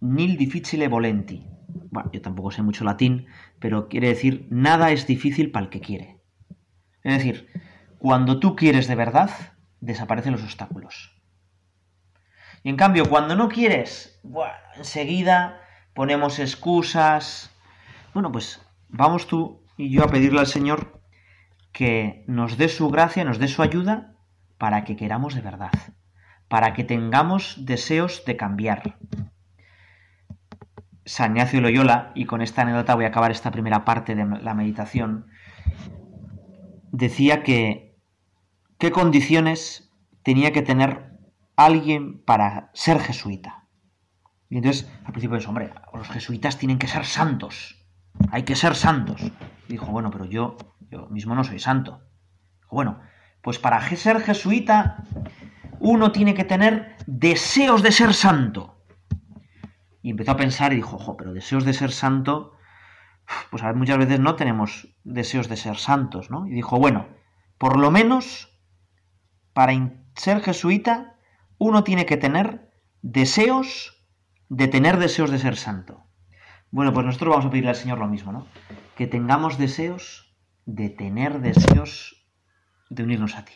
Nil 0.00 0.36
difficile 0.36 0.88
volenti. 0.88 1.46
Bueno, 1.90 2.10
yo 2.12 2.20
tampoco 2.20 2.50
sé 2.50 2.62
mucho 2.62 2.84
latín, 2.84 3.26
pero 3.58 3.88
quiere 3.88 4.08
decir 4.08 4.46
nada 4.50 4.90
es 4.92 5.06
difícil 5.06 5.50
para 5.50 5.64
el 5.66 5.70
que 5.70 5.80
quiere. 5.80 6.20
Es 7.02 7.14
decir, 7.14 7.48
cuando 7.98 8.38
tú 8.38 8.54
quieres 8.54 8.86
de 8.86 8.94
verdad, 8.94 9.30
desaparecen 9.80 10.32
los 10.32 10.42
obstáculos. 10.42 11.16
Y 12.62 12.68
en 12.68 12.76
cambio, 12.76 13.08
cuando 13.08 13.34
no 13.34 13.48
quieres, 13.48 14.20
...buah, 14.22 14.52
enseguida 14.76 15.60
ponemos 15.94 16.38
excusas. 16.38 17.50
Bueno, 18.14 18.30
pues 18.30 18.60
vamos 18.88 19.26
tú 19.26 19.62
y 19.76 19.90
yo 19.90 20.04
a 20.04 20.08
pedirle 20.10 20.40
al 20.40 20.46
Señor 20.46 21.00
que 21.72 22.24
nos 22.28 22.58
dé 22.58 22.68
su 22.68 22.90
gracia, 22.90 23.24
nos 23.24 23.38
dé 23.38 23.48
su 23.48 23.62
ayuda 23.62 24.11
para 24.62 24.84
que 24.86 24.94
queramos 24.94 25.34
de 25.34 25.40
verdad, 25.42 25.72
para 26.46 26.70
que 26.72 26.84
tengamos 26.86 27.64
deseos 27.66 28.22
de 28.30 28.36
cambiar. 28.38 28.94
San 31.04 31.34
Loyola, 31.34 32.12
y 32.14 32.26
con 32.30 32.42
esta 32.42 32.62
anécdota 32.62 32.94
voy 32.94 33.06
a 33.06 33.08
acabar 33.08 33.32
esta 33.32 33.50
primera 33.50 33.84
parte 33.84 34.14
de 34.14 34.22
la 34.24 34.54
meditación, 34.54 35.26
decía 36.92 37.42
que 37.42 37.98
qué 38.78 38.92
condiciones 38.92 39.90
tenía 40.22 40.52
que 40.52 40.62
tener 40.62 41.10
alguien 41.56 42.22
para 42.24 42.70
ser 42.72 43.00
jesuita. 43.00 43.66
Y 44.48 44.58
entonces 44.58 44.88
al 45.04 45.10
principio 45.10 45.38
dijo, 45.38 45.48
hombre, 45.50 45.74
los 45.92 46.08
jesuitas 46.08 46.56
tienen 46.56 46.78
que 46.78 46.86
ser 46.86 47.04
santos, 47.04 47.84
hay 48.30 48.44
que 48.44 48.54
ser 48.54 48.76
santos. 48.76 49.22
dijo, 49.68 49.86
bueno, 49.86 50.12
pero 50.12 50.24
yo, 50.24 50.56
yo 50.88 51.08
mismo 51.08 51.34
no 51.34 51.42
soy 51.42 51.58
santo. 51.58 52.00
Dijo, 52.60 52.76
bueno, 52.76 53.00
pues 53.42 53.58
para 53.58 53.82
ser 53.90 54.20
jesuita 54.20 55.02
uno 55.80 56.12
tiene 56.12 56.32
que 56.34 56.44
tener 56.44 56.96
deseos 57.06 57.82
de 57.82 57.90
ser 57.90 58.14
santo. 58.14 58.78
Y 60.00 60.10
empezó 60.10 60.30
a 60.32 60.36
pensar 60.36 60.72
y 60.72 60.76
dijo, 60.76 60.96
ojo, 60.96 61.16
pero 61.16 61.32
deseos 61.32 61.64
de 61.64 61.72
ser 61.74 61.90
santo, 61.90 62.52
pues 63.50 63.62
a 63.62 63.66
ver, 63.66 63.74
muchas 63.76 63.98
veces 63.98 64.20
no 64.20 64.36
tenemos 64.36 64.88
deseos 65.04 65.48
de 65.48 65.56
ser 65.56 65.76
santos, 65.76 66.30
¿no? 66.30 66.46
Y 66.46 66.50
dijo, 66.50 66.78
bueno, 66.78 67.06
por 67.58 67.76
lo 67.78 67.90
menos 67.90 68.48
para 69.52 69.74
ser 70.14 70.40
jesuita 70.40 71.16
uno 71.58 71.84
tiene 71.84 72.06
que 72.06 72.16
tener 72.16 72.70
deseos 73.02 73.96
de 74.48 74.68
tener 74.68 74.98
deseos 74.98 75.30
de 75.30 75.38
ser 75.38 75.56
santo. 75.56 76.04
Bueno, 76.70 76.92
pues 76.92 77.04
nosotros 77.06 77.30
vamos 77.30 77.46
a 77.46 77.50
pedirle 77.50 77.70
al 77.70 77.76
Señor 77.76 77.98
lo 77.98 78.08
mismo, 78.08 78.32
¿no? 78.32 78.46
Que 78.96 79.06
tengamos 79.08 79.58
deseos 79.58 80.32
de 80.64 80.90
tener 80.90 81.40
deseos 81.40 82.21
de 82.94 83.02
unirnos 83.02 83.34
a 83.34 83.44
ti. 83.44 83.54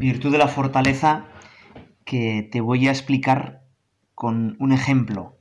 virtud 0.00 0.32
de 0.32 0.38
la 0.38 0.48
fortaleza 0.48 1.26
que 2.06 2.48
te 2.50 2.62
voy 2.62 2.88
a 2.88 2.90
explicar 2.90 3.62
con 4.14 4.56
un 4.58 4.72
ejemplo 4.72 5.36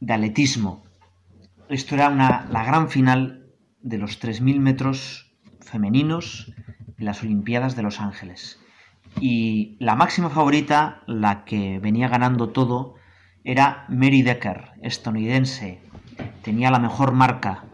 de 0.00 0.12
atletismo. 0.12 0.82
Esto 1.70 1.94
era 1.94 2.10
la 2.10 2.64
gran 2.64 2.90
final 2.90 3.46
de 3.80 3.96
los 3.96 4.20
3.000 4.20 4.60
metros 4.60 5.32
femeninos 5.62 6.52
en 6.98 7.06
las 7.06 7.22
Olimpiadas 7.22 7.74
de 7.74 7.82
Los 7.82 8.00
Ángeles. 8.00 8.60
Y 9.18 9.76
la 9.80 9.94
máxima 9.96 10.28
favorita, 10.28 11.00
la 11.06 11.46
que 11.46 11.78
venía 11.78 12.08
ganando 12.08 12.50
todo, 12.50 12.96
era 13.44 13.86
Mary 13.88 14.20
Decker, 14.20 14.72
estadounidense. 14.82 15.80
Tenía 16.42 16.70
la 16.70 16.78
mejor 16.78 17.12
marca. 17.12 17.64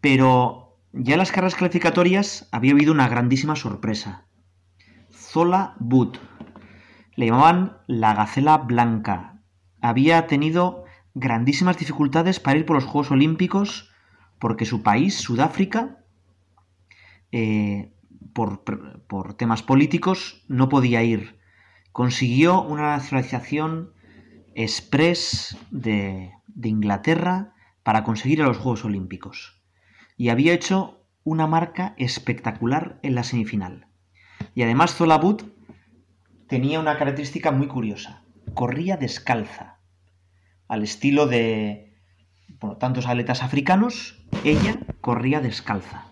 Pero 0.00 0.78
ya 0.94 1.12
en 1.12 1.18
las 1.18 1.30
carreras 1.30 1.56
clasificatorias 1.56 2.48
había 2.52 2.72
habido 2.72 2.92
una 2.92 3.06
grandísima 3.08 3.54
sorpresa. 3.54 4.22
Zola 5.16 5.74
boot 5.80 6.18
Le 7.14 7.24
llamaban 7.26 7.78
la 7.86 8.12
Gacela 8.14 8.58
Blanca. 8.58 9.40
Había 9.80 10.26
tenido 10.26 10.84
grandísimas 11.14 11.78
dificultades 11.78 12.38
para 12.38 12.58
ir 12.58 12.66
por 12.66 12.76
los 12.76 12.84
Juegos 12.84 13.10
Olímpicos 13.10 13.90
porque 14.38 14.66
su 14.66 14.82
país, 14.82 15.14
Sudáfrica, 15.18 16.04
eh, 17.32 17.94
por, 18.34 18.62
temas 19.38 19.62
políticos, 19.62 20.44
no 20.48 20.68
podía 20.68 21.02
ir. 21.02 21.38
Consiguió 21.92 22.60
una 22.60 22.82
nacionalización 22.90 23.92
express 24.54 25.56
de 25.70 26.30
Inglaterra 26.62 27.54
para 27.82 28.04
conseguir 28.04 28.42
a 28.42 28.46
los 28.46 28.58
Juegos 28.58 28.84
Olímpicos. 28.84 29.62
Y 30.18 30.28
había 30.28 30.52
hecho 30.52 31.06
una 31.24 31.46
marca 31.46 31.94
espectacular 31.96 33.00
en 33.02 33.14
la 33.14 33.22
semifinal. 33.22 33.85
Y 34.56 34.62
además 34.62 34.94
Zola 34.94 35.18
Booth 35.18 35.42
tenía 36.48 36.80
una 36.80 36.96
característica 36.96 37.50
muy 37.52 37.66
curiosa. 37.66 38.22
Corría 38.54 38.96
descalza, 38.96 39.80
al 40.66 40.82
estilo 40.82 41.26
de 41.26 41.94
bueno, 42.58 42.78
tantos 42.78 43.06
atletas 43.06 43.42
africanos, 43.42 44.24
ella 44.44 44.78
corría 45.02 45.42
descalza. 45.42 46.06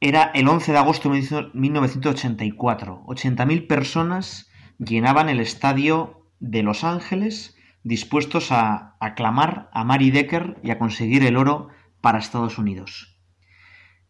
Era 0.00 0.32
el 0.34 0.48
11 0.48 0.72
de 0.72 0.78
agosto 0.78 1.10
de 1.12 1.48
1984. 1.54 3.04
80.000 3.06 3.68
personas 3.68 4.50
llenaban 4.80 5.28
el 5.28 5.38
estadio 5.38 6.26
de 6.40 6.64
Los 6.64 6.82
Ángeles 6.82 7.54
dispuestos 7.84 8.50
a 8.50 8.96
aclamar 8.98 9.70
a 9.72 9.84
Mary 9.84 10.10
Decker 10.10 10.58
y 10.64 10.70
a 10.72 10.78
conseguir 10.80 11.22
el 11.24 11.36
oro 11.36 11.68
para 12.00 12.18
Estados 12.18 12.58
Unidos. 12.58 13.14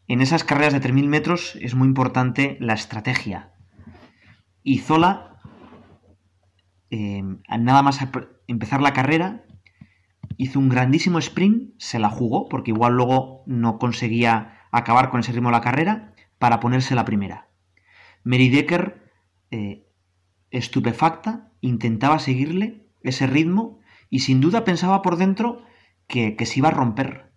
En 0.09 0.23
esas 0.23 0.43
carreras 0.43 0.73
de 0.73 0.81
3.000 0.81 1.07
metros 1.07 1.57
es 1.61 1.75
muy 1.75 1.87
importante 1.87 2.57
la 2.61 2.73
estrategia. 2.73 3.50
Y 4.62 4.79
Zola, 4.79 5.37
eh, 6.91 7.23
nada 7.61 7.83
más 7.83 7.99
empezar 8.47 8.81
la 8.81 8.95
carrera, 8.95 9.45
hizo 10.38 10.59
un 10.61 10.71
grandísimo 10.71 11.19
sprint, 11.19 11.75
se 11.77 11.99
la 11.99 12.09
jugó, 12.09 12.49
porque 12.49 12.71
igual 12.71 12.95
luego 12.95 13.43
no 13.47 13.79
conseguía 13.79 14.57
acabar 14.73 15.11
con 15.11 15.21
ese 15.21 15.33
ritmo 15.33 15.50
la 15.50 15.61
carrera, 15.61 16.15
para 16.38 16.59
ponerse 16.59 16.95
la 16.95 17.05
primera. 17.05 17.49
Mary 18.25 18.49
Decker, 18.49 19.12
eh, 19.50 19.85
estupefacta, 20.50 21.53
intentaba 21.61 22.19
seguirle 22.19 22.88
ese 23.03 23.27
ritmo 23.27 23.81
y 24.09 24.21
sin 24.21 24.41
duda 24.41 24.65
pensaba 24.65 25.03
por 25.03 25.17
dentro 25.17 25.62
que 26.07 26.35
se 26.47 26.61
iba 26.61 26.69
a 26.69 26.73
romper, 26.73 27.27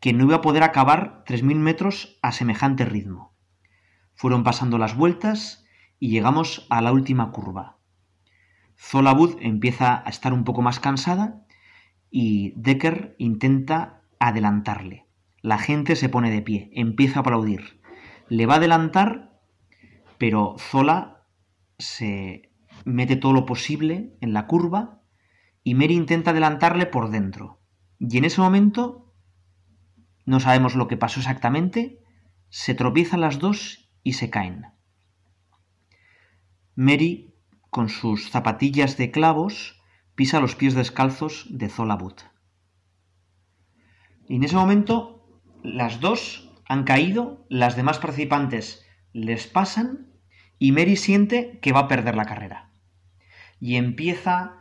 que 0.00 0.12
no 0.14 0.24
iba 0.24 0.36
a 0.36 0.40
poder 0.42 0.62
acabar 0.62 1.22
3.000 1.26 1.56
metros 1.56 2.18
a 2.22 2.32
semejante 2.32 2.84
ritmo. 2.86 3.36
Fueron 4.14 4.42
pasando 4.42 4.78
las 4.78 4.96
vueltas 4.96 5.64
y 5.98 6.10
llegamos 6.10 6.66
a 6.70 6.80
la 6.80 6.92
última 6.92 7.30
curva. 7.30 7.78
Zola 8.76 9.12
Wood 9.12 9.36
empieza 9.40 10.02
a 10.04 10.08
estar 10.08 10.32
un 10.32 10.44
poco 10.44 10.62
más 10.62 10.80
cansada 10.80 11.44
y 12.10 12.54
Decker 12.56 13.14
intenta 13.18 14.02
adelantarle. 14.18 15.06
La 15.42 15.58
gente 15.58 15.96
se 15.96 16.08
pone 16.08 16.30
de 16.30 16.40
pie, 16.42 16.70
empieza 16.72 17.20
a 17.20 17.22
aplaudir. 17.22 17.80
Le 18.28 18.46
va 18.46 18.54
a 18.54 18.56
adelantar, 18.56 19.38
pero 20.16 20.56
Zola 20.58 21.24
se 21.78 22.52
mete 22.86 23.16
todo 23.16 23.34
lo 23.34 23.44
posible 23.44 24.16
en 24.22 24.32
la 24.32 24.46
curva 24.46 25.02
y 25.62 25.74
Mary 25.74 25.94
intenta 25.94 26.30
adelantarle 26.30 26.86
por 26.86 27.10
dentro. 27.10 27.60
Y 27.98 28.16
en 28.16 28.24
ese 28.24 28.40
momento 28.40 29.09
no 30.26 30.38
sabemos 30.40 30.74
lo 30.74 30.86
que 30.88 30.96
pasó 30.96 31.20
exactamente, 31.20 31.98
se 32.50 32.74
tropiezan 32.74 33.20
las 33.20 33.38
dos 33.38 33.88
y 34.02 34.14
se 34.14 34.28
caen. 34.30 34.66
Mary, 36.74 37.34
con 37.70 37.88
sus 37.88 38.30
zapatillas 38.30 38.96
de 38.96 39.10
clavos, 39.10 39.78
pisa 40.14 40.40
los 40.40 40.56
pies 40.56 40.74
descalzos 40.74 41.46
de 41.50 41.68
Zola 41.68 41.96
But. 41.96 42.22
Y 44.28 44.36
en 44.36 44.44
ese 44.44 44.56
momento, 44.56 45.26
las 45.62 46.00
dos 46.00 46.50
han 46.66 46.84
caído, 46.84 47.44
las 47.48 47.76
demás 47.76 47.98
participantes 47.98 48.84
les 49.12 49.46
pasan 49.48 50.06
y 50.58 50.70
Mary 50.72 50.94
siente 50.96 51.58
que 51.60 51.72
va 51.72 51.80
a 51.80 51.88
perder 51.88 52.14
la 52.14 52.26
carrera. 52.26 52.70
Y 53.58 53.74
empieza 53.76 54.58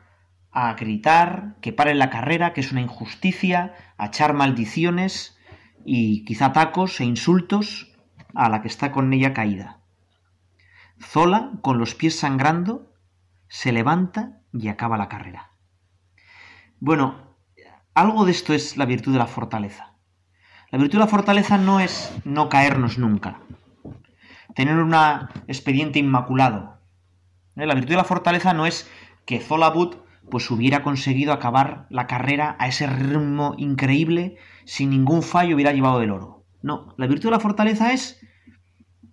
a 0.52 0.74
gritar 0.74 1.58
que 1.62 1.72
pare 1.74 1.94
la 1.94 2.10
carrera, 2.10 2.54
que 2.54 2.62
es 2.62 2.72
una 2.72 2.82
injusticia, 2.82 3.76
a 3.98 4.08
echar 4.08 4.34
maldiciones 4.34 5.38
y 5.86 6.26
quizá 6.26 6.52
tacos 6.54 7.00
e 7.00 7.06
insultos 7.06 7.88
a 8.36 8.50
la 8.50 8.62
que 8.62 8.68
está 8.68 8.92
con 8.92 9.12
ella 9.14 9.34
caída. 9.34 9.82
Zola, 11.02 11.52
con 11.62 11.78
los 11.78 11.96
pies 11.96 12.20
sangrando, 12.20 12.92
se 13.48 13.72
levanta 13.72 14.42
y 14.52 14.68
acaba 14.68 14.98
la 14.98 15.08
carrera. 15.10 15.52
Bueno, 16.80 17.16
algo 17.94 18.26
de 18.26 18.32
esto 18.32 18.54
es 18.54 18.78
la 18.78 18.86
virtud 18.86 19.14
de 19.14 19.20
la 19.20 19.28
fortaleza. 19.28 19.94
La 20.72 20.78
virtud 20.78 20.94
de 20.98 21.06
la 21.06 21.10
fortaleza 21.10 21.58
no 21.58 21.80
es 21.80 22.14
no 22.26 22.50
caernos 22.50 22.98
nunca, 22.98 23.40
tener 24.56 24.78
un 24.78 24.94
expediente 25.48 26.00
inmaculado. 26.00 26.78
¿Eh? 27.56 27.66
La 27.66 27.74
virtud 27.74 27.92
de 27.92 27.96
la 27.98 28.04
fortaleza 28.04 28.54
no 28.54 28.66
es 28.68 28.90
que 29.26 29.40
Zola 29.40 29.70
But 29.70 29.96
pues 30.30 30.50
hubiera 30.52 30.84
conseguido 30.84 31.34
acabar 31.34 31.88
la 31.90 32.08
carrera 32.08 32.56
a 32.60 32.68
ese 32.68 32.88
ritmo 32.88 33.56
increíble, 33.58 34.38
sin 34.66 34.90
ningún 34.92 35.24
fallo 35.24 35.56
hubiera 35.56 35.74
llevado 35.74 36.02
el 36.02 36.12
oro. 36.12 36.46
No, 36.62 36.94
la 36.98 37.08
virtud 37.08 37.26
de 37.30 37.32
la 37.32 37.40
fortaleza 37.40 37.94
es 37.94 38.20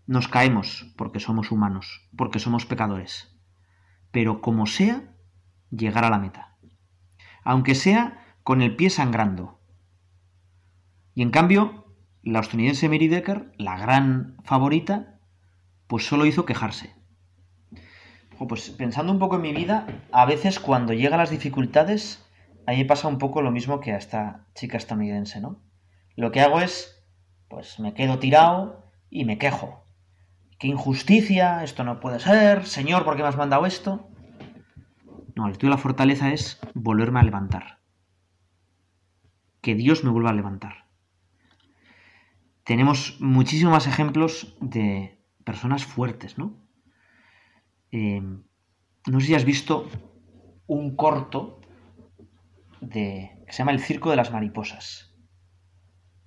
nos 0.06 0.28
caemos 0.28 0.92
porque 0.96 1.20
somos 1.20 1.50
humanos, 1.50 2.02
porque 2.16 2.38
somos 2.38 2.66
pecadores. 2.66 3.34
Pero 4.10 4.40
como 4.40 4.66
sea, 4.66 5.12
llegar 5.70 6.04
a 6.04 6.10
la 6.10 6.18
meta. 6.18 6.56
Aunque 7.44 7.74
sea 7.74 8.36
con 8.42 8.62
el 8.62 8.76
pie 8.76 8.90
sangrando. 8.90 9.60
Y 11.14 11.22
en 11.22 11.30
cambio, 11.30 11.86
la 12.22 12.38
australiana 12.40 12.78
Mary 12.84 13.08
Decker, 13.08 13.52
la 13.58 13.78
gran 13.78 14.36
favorita, 14.44 15.18
pues 15.86 16.06
solo 16.06 16.26
hizo 16.26 16.44
quejarse. 16.44 16.95
Oh, 18.38 18.46
pues 18.46 18.68
pensando 18.70 19.12
un 19.12 19.18
poco 19.18 19.36
en 19.36 19.42
mi 19.42 19.52
vida, 19.54 19.86
a 20.12 20.26
veces 20.26 20.60
cuando 20.60 20.92
llegan 20.92 21.18
las 21.18 21.30
dificultades, 21.30 22.26
a 22.66 22.72
mí 22.72 22.78
me 22.78 22.84
pasa 22.84 23.08
un 23.08 23.16
poco 23.18 23.40
lo 23.40 23.50
mismo 23.50 23.80
que 23.80 23.92
a 23.92 23.96
esta 23.96 24.46
chica 24.54 24.76
estadounidense, 24.76 25.40
¿no? 25.40 25.62
Lo 26.16 26.32
que 26.32 26.40
hago 26.42 26.60
es, 26.60 27.02
pues 27.48 27.80
me 27.80 27.94
quedo 27.94 28.18
tirado 28.18 28.90
y 29.08 29.24
me 29.24 29.38
quejo. 29.38 29.86
¡Qué 30.58 30.66
injusticia! 30.68 31.62
Esto 31.64 31.82
no 31.84 31.98
puede 31.98 32.20
ser. 32.20 32.66
Señor, 32.66 33.04
¿por 33.04 33.16
qué 33.16 33.22
me 33.22 33.28
has 33.28 33.36
mandado 33.38 33.64
esto? 33.64 34.10
No, 35.34 35.46
el 35.46 35.52
estudio 35.52 35.70
de 35.70 35.76
la 35.76 35.82
fortaleza 35.82 36.30
es 36.32 36.58
volverme 36.74 37.20
a 37.20 37.24
levantar. 37.24 37.78
Que 39.62 39.74
Dios 39.74 40.04
me 40.04 40.10
vuelva 40.10 40.30
a 40.30 40.34
levantar. 40.34 40.86
Tenemos 42.64 43.16
muchísimos 43.20 43.72
más 43.72 43.86
ejemplos 43.86 44.56
de 44.60 45.22
personas 45.44 45.84
fuertes, 45.86 46.36
¿no? 46.36 46.65
Eh, 47.92 48.20
no 49.06 49.20
sé 49.20 49.26
si 49.28 49.34
has 49.34 49.44
visto 49.44 49.88
un 50.66 50.96
corto 50.96 51.60
de, 52.80 53.30
que 53.46 53.52
se 53.52 53.58
llama 53.58 53.72
El 53.72 53.80
Circo 53.80 54.10
de 54.10 54.16
las 54.16 54.32
Mariposas. 54.32 55.14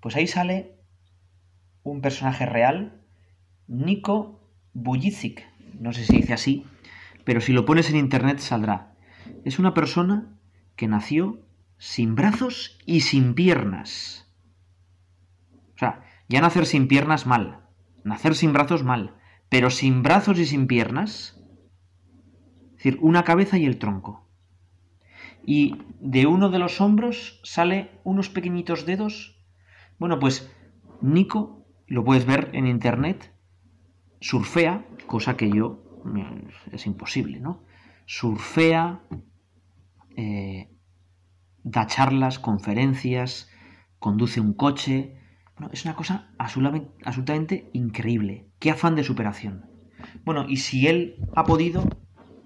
Pues 0.02 0.16
ahí 0.16 0.28
sale 0.28 0.78
un 1.84 2.02
personaje 2.02 2.46
real, 2.46 3.02
Nico 3.68 4.50
Bujicic. 4.74 5.48
No 5.80 5.92
sé 5.92 6.06
si 6.06 6.18
dice 6.18 6.34
así, 6.34 6.66
pero 7.26 7.42
si 7.42 7.52
lo 7.52 7.66
pones 7.66 7.90
en 7.90 7.98
internet 7.98 8.40
saldrá. 8.40 8.94
Es 9.44 9.60
una 9.60 9.74
persona 9.74 10.40
que 10.78 10.88
nació 10.88 11.42
sin 11.78 12.16
brazos 12.16 12.80
y 12.86 13.02
sin 13.02 13.34
piernas. 13.36 14.26
O 15.76 15.80
sea, 15.80 16.04
ya 16.30 16.40
nacer 16.42 16.66
sin 16.66 16.88
piernas 16.88 17.26
mal, 17.28 17.60
nacer 18.06 18.36
sin 18.36 18.54
brazos 18.54 18.84
mal, 18.84 19.16
pero 19.50 19.70
sin 19.70 20.02
brazos 20.04 20.40
y 20.40 20.46
sin 20.46 20.68
piernas 20.68 21.36
es 22.80 22.84
decir, 22.84 22.98
una 23.02 23.26
cabeza 23.26 23.58
y 23.58 23.66
el 23.66 23.78
tronco. 23.78 24.26
Y 25.46 25.82
de 26.00 26.28
uno 26.28 26.50
de 26.50 26.60
los 26.60 26.80
hombros 26.80 27.42
sale 27.44 27.92
unos 28.06 28.30
pequeñitos 28.30 28.86
dedos. 28.86 29.38
Bueno, 29.98 30.18
pues 30.18 30.50
Nico, 31.02 31.66
lo 31.88 32.06
puedes 32.06 32.26
ver 32.26 32.50
en 32.54 32.68
internet, 32.68 33.34
surfea, 34.22 34.86
cosa 35.08 35.36
que 35.36 35.50
yo 35.52 35.84
mm, 36.06 36.48
es 36.72 36.86
imposible, 36.88 37.42
¿no? 37.42 37.64
Surfea, 38.06 39.02
eh, 40.16 40.70
da 41.64 41.86
charlas, 41.86 42.40
conferencias, 42.40 43.50
conduce 43.98 44.40
un 44.40 44.54
coche. 44.54 45.20
Bueno, 45.58 45.70
es 45.74 45.84
una 45.84 45.98
cosa 45.98 46.30
absolutamente 46.38 47.70
increíble. 47.74 48.48
Qué 48.58 48.72
afán 48.72 48.96
de 48.96 49.04
superación. 49.04 49.66
Bueno, 50.24 50.46
y 50.48 50.56
si 50.58 50.88
él 50.88 51.18
ha 51.36 51.44
podido, 51.44 51.84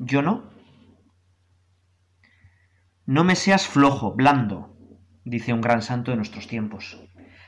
yo 0.06 0.22
no. 0.22 0.44
No 3.06 3.24
me 3.24 3.36
seas 3.36 3.68
flojo, 3.68 4.14
blando, 4.14 4.76
dice 5.26 5.54
un 5.54 5.62
gran 5.62 5.82
santo 5.82 6.12
de 6.12 6.18
nuestros 6.18 6.48
tiempos. 6.48 7.02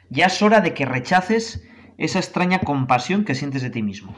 Ya 0.10 0.26
es 0.28 0.42
hora 0.42 0.62
de 0.62 0.74
que 0.74 0.86
rechaces 0.86 1.66
esa 1.98 2.20
extraña 2.20 2.60
compasión 2.60 3.24
que 3.24 3.36
sientes 3.36 3.62
de 3.62 3.70
ti 3.70 3.82
mismo. 3.82 4.16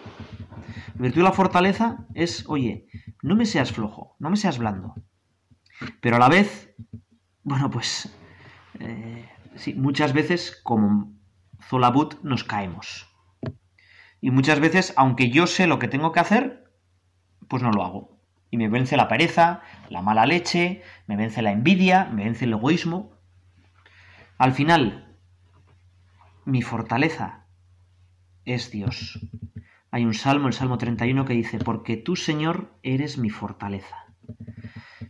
virtud 0.95 1.17
de 1.17 1.23
la 1.23 1.31
fortaleza 1.31 2.07
es, 2.15 2.45
oye, 2.47 2.87
no 3.21 3.35
me 3.35 3.45
seas 3.45 3.71
flojo, 3.71 4.15
no 4.19 4.29
me 4.29 4.37
seas 4.37 4.57
blando. 4.57 4.95
Pero 6.01 6.15
a 6.15 6.19
la 6.19 6.27
vez, 6.27 6.73
bueno, 7.43 7.69
pues, 7.69 8.15
eh, 8.79 9.29
sí, 9.55 9.75
muchas 9.75 10.11
veces 10.13 10.59
como 10.63 11.13
Zolabut 11.61 12.15
nos 12.23 12.43
caemos. 12.43 13.07
Y 14.19 14.31
muchas 14.31 14.59
veces, 14.59 14.93
aunque 14.97 15.29
yo 15.29 15.45
sé 15.45 15.67
lo 15.67 15.77
que 15.77 15.87
tengo 15.87 16.11
que 16.11 16.19
hacer, 16.19 16.63
pues 17.47 17.61
no 17.61 17.71
lo 17.71 17.83
hago. 17.85 18.16
Y 18.49 18.57
me 18.57 18.69
vence 18.69 18.95
la 18.97 19.07
pereza, 19.07 19.61
la 19.89 20.01
mala 20.01 20.25
leche, 20.25 20.81
me 21.07 21.17
vence 21.17 21.41
la 21.41 21.51
envidia, 21.51 22.05
me 22.05 22.23
vence 22.23 22.45
el 22.45 22.53
egoísmo. 22.53 23.11
Al 24.37 24.53
final, 24.53 25.07
mi 26.45 26.61
fortaleza 26.61 27.45
es 28.45 28.71
Dios. 28.71 29.19
Hay 29.91 30.05
un 30.05 30.13
salmo, 30.13 30.47
el 30.47 30.53
Salmo 30.53 30.77
31, 30.77 31.25
que 31.25 31.33
dice, 31.33 31.59
porque 31.59 31.97
tú, 31.97 32.15
Señor, 32.15 32.73
eres 32.83 33.17
mi 33.17 33.29
fortaleza. 33.29 34.05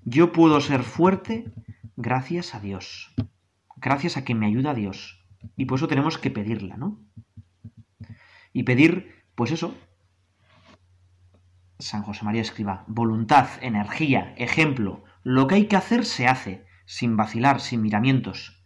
Yo 0.03 0.31
puedo 0.31 0.59
ser 0.61 0.83
fuerte 0.83 1.45
gracias 1.95 2.55
a 2.55 2.59
Dios, 2.59 3.13
gracias 3.75 4.17
a 4.17 4.23
que 4.23 4.33
me 4.35 4.45
ayuda 4.47 4.73
Dios. 4.73 5.23
Y 5.55 5.65
por 5.65 5.77
eso 5.77 5.87
tenemos 5.87 6.17
que 6.17 6.31
pedirla, 6.31 6.77
¿no? 6.77 6.99
Y 8.53 8.63
pedir, 8.63 9.23
pues 9.35 9.51
eso, 9.51 9.75
San 11.79 12.01
José 12.01 12.25
María 12.25 12.41
Escriba, 12.41 12.83
voluntad, 12.87 13.49
energía, 13.61 14.33
ejemplo, 14.37 15.03
lo 15.23 15.45
que 15.45 15.55
hay 15.55 15.65
que 15.67 15.75
hacer 15.75 16.05
se 16.05 16.27
hace, 16.27 16.65
sin 16.85 17.15
vacilar, 17.15 17.61
sin 17.61 17.83
miramientos. 17.83 18.63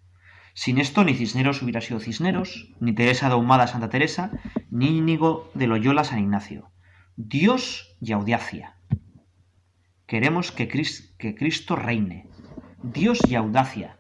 Sin 0.54 0.78
esto 0.78 1.04
ni 1.04 1.14
Cisneros 1.14 1.62
hubiera 1.62 1.82
sido 1.82 2.00
Cisneros, 2.00 2.72
ni 2.80 2.94
Teresa 2.94 3.28
de 3.28 3.34
Ahumada 3.34 3.68
Santa 3.68 3.90
Teresa, 3.90 4.32
ni 4.70 4.98
Íñigo 4.98 5.52
de 5.56 5.68
Loyola 5.68 6.06
San 6.06 6.20
Ignacio. 6.20 6.72
Dios 7.18 7.98
y 8.00 8.14
audacia. 8.14 8.78
Queremos 10.08 10.54
que, 10.54 10.70
que 10.70 11.36
Cristo 11.36 11.76
reine. 11.76 12.30
Dios 12.82 13.20
y 13.28 13.36
audacia. 13.36 14.00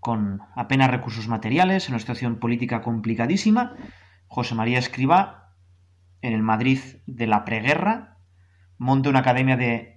Con 0.00 0.40
apenas 0.56 0.90
recursos 0.90 1.28
materiales, 1.28 1.86
en 1.88 1.94
una 1.94 1.98
situación 2.00 2.36
política 2.38 2.80
complicadísima, 2.80 3.74
José 4.28 4.54
María 4.54 4.78
Escriba, 4.78 5.52
en 6.22 6.32
el 6.32 6.42
Madrid 6.42 6.80
de 7.06 7.26
la 7.26 7.44
preguerra, 7.44 8.12
monte 8.84 9.08
una 9.08 9.20
academia 9.20 9.56
de 9.56 9.96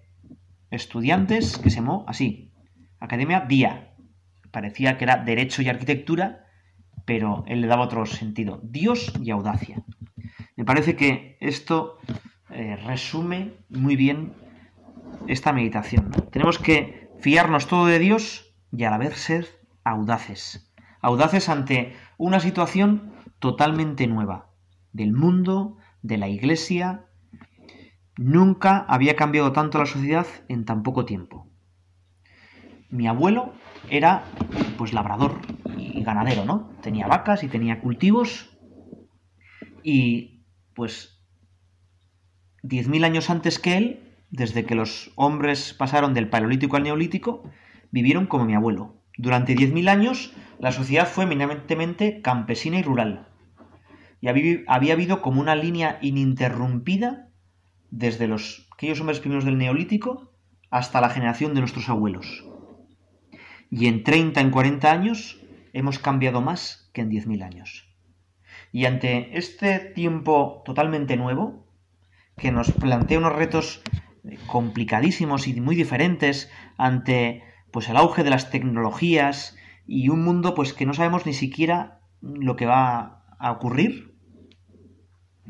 estudiantes 0.72 1.58
que 1.58 1.70
se 1.70 1.78
llamó 1.78 2.06
así, 2.08 2.52
Academia 3.00 3.42
Día. 3.42 3.94
Parecía 4.52 4.98
que 4.98 5.04
era 5.04 5.18
Derecho 5.18 5.62
y 5.62 5.68
Arquitectura, 5.68 6.46
pero 7.06 7.44
él 7.48 7.60
le 7.62 7.68
daba 7.68 7.84
otro 7.84 8.06
sentido, 8.06 8.60
Dios 8.64 9.12
y 9.22 9.30
Audacia. 9.32 9.84
Me 10.56 10.64
parece 10.66 10.96
que 10.96 11.38
esto 11.42 11.98
eh, 12.50 12.78
resume 12.78 13.54
muy 13.70 13.96
bien 13.98 14.34
esta 15.28 15.52
meditación. 15.54 16.10
Tenemos 16.32 16.58
que 16.58 17.10
fiarnos 17.20 17.68
todo 17.68 17.88
de 17.88 18.00
Dios 18.00 18.54
y 18.72 18.84
a 18.86 18.90
la 18.90 18.98
vez 18.98 19.16
ser 19.18 19.48
audaces. 19.84 20.74
Audaces 21.02 21.50
ante 21.50 21.94
una 22.18 22.40
situación 22.40 23.12
totalmente 23.40 24.08
nueva, 24.08 24.50
del 24.94 25.12
mundo, 25.14 25.76
de 26.02 26.18
la 26.18 26.30
iglesia, 26.30 27.07
Nunca 28.18 28.80
había 28.90 29.16
cambiado 29.16 29.52
tanto 29.52 29.78
la 29.78 29.86
sociedad 29.86 30.26
en 30.48 30.66
tan 30.66 30.82
poco 30.82 31.06
tiempo. 31.06 31.48
Mi 32.90 33.08
abuelo 33.08 33.54
era 33.92 34.24
pues 34.78 34.92
labrador 34.92 35.40
y 35.78 36.02
ganadero, 36.04 36.44
¿no? 36.44 36.72
Tenía 36.82 37.08
vacas 37.08 37.44
y 37.44 37.48
tenía 37.48 37.80
cultivos 37.80 38.58
y 39.84 40.44
pues 40.74 41.22
10.000 42.64 43.06
años 43.06 43.30
antes 43.30 43.60
que 43.60 43.78
él, 43.78 44.14
desde 44.32 44.66
que 44.66 44.76
los 44.76 45.12
hombres 45.16 45.76
pasaron 45.76 46.16
del 46.16 46.30
paleolítico 46.30 46.76
al 46.76 46.84
neolítico, 46.84 47.44
vivieron 47.92 48.26
como 48.26 48.46
mi 48.46 48.56
abuelo. 48.56 48.96
Durante 49.16 49.56
10.000 49.56 49.90
años 49.90 50.34
la 50.60 50.72
sociedad 50.72 51.08
fue 51.08 51.26
eminentemente 51.26 52.22
campesina 52.24 52.80
y 52.80 52.84
rural. 52.84 53.28
Y 54.22 54.28
había 54.30 54.94
habido 54.94 55.22
como 55.22 55.40
una 55.40 55.56
línea 55.56 56.00
ininterrumpida 56.02 57.27
desde 57.92 58.28
los, 58.28 58.68
aquellos 58.74 59.00
hombres 59.00 59.20
primeros 59.20 59.46
del 59.46 59.58
Neolítico 59.58 60.32
hasta 60.70 61.02
la 61.02 61.10
generación 61.10 61.54
de 61.54 61.62
nuestros 61.62 61.90
abuelos. 61.90 62.46
Y 63.70 63.88
en 63.88 64.04
30, 64.04 64.40
en 64.42 64.52
40 64.52 64.92
años 64.92 65.42
hemos 65.74 66.00
cambiado 66.00 66.42
más 66.42 66.90
que 66.94 67.02
en 67.02 67.10
10.000 67.12 67.44
años. 67.44 67.88
Y 68.72 68.86
ante 68.86 69.38
este 69.38 69.80
tiempo 69.80 70.62
totalmente 70.66 71.18
nuevo, 71.18 71.66
que 72.38 72.52
nos 72.52 72.72
plantea 72.72 73.18
unos 73.18 73.34
retos 73.36 73.82
eh, 74.24 74.38
complicadísimos 74.48 75.48
y 75.48 75.60
muy 75.60 75.76
diferentes 75.76 76.50
ante 76.78 77.44
pues 77.72 77.90
el 77.90 77.98
auge 77.98 78.24
de 78.24 78.30
las 78.30 78.52
tecnologías 78.52 79.56
y 79.88 80.10
un 80.10 80.24
mundo 80.24 80.54
pues 80.54 80.74
que 80.74 80.86
no 80.86 80.94
sabemos 80.94 81.26
ni 81.26 81.34
siquiera 81.34 82.02
lo 82.22 82.56
que 82.56 82.66
va 82.66 83.24
a 83.40 83.52
ocurrir, 83.52 84.16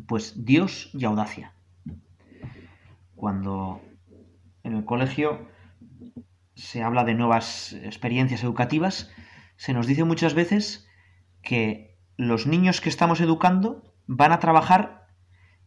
pues 0.08 0.46
Dios 0.46 0.90
y 0.94 1.06
audacia 1.06 1.54
cuando 3.18 3.82
en 4.64 4.76
el 4.76 4.86
colegio 4.86 5.50
se 6.56 6.82
habla 6.84 7.04
de 7.04 7.16
nuevas 7.16 7.74
experiencias 7.74 8.44
educativas, 8.44 9.12
se 9.58 9.74
nos 9.74 9.88
dice 9.88 10.06
muchas 10.06 10.34
veces 10.36 10.88
que 11.42 11.98
los 12.16 12.48
niños 12.48 12.80
que 12.80 12.90
estamos 12.90 13.20
educando 13.20 13.84
van 14.06 14.32
a 14.32 14.40
trabajar 14.40 15.08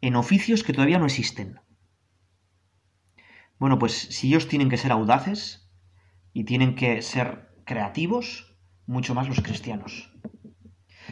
en 0.00 0.16
oficios 0.16 0.62
que 0.62 0.72
todavía 0.72 0.98
no 0.98 1.04
existen. 1.06 1.58
Bueno, 3.58 3.78
pues 3.78 3.92
si 3.92 4.28
ellos 4.28 4.48
tienen 4.48 4.70
que 4.70 4.78
ser 4.78 4.92
audaces 4.92 5.70
y 6.32 6.44
tienen 6.44 6.76
que 6.76 7.02
ser 7.02 7.52
creativos, 7.66 8.56
mucho 8.86 9.14
más 9.14 9.28
los 9.28 9.42
cristianos. 9.42 10.12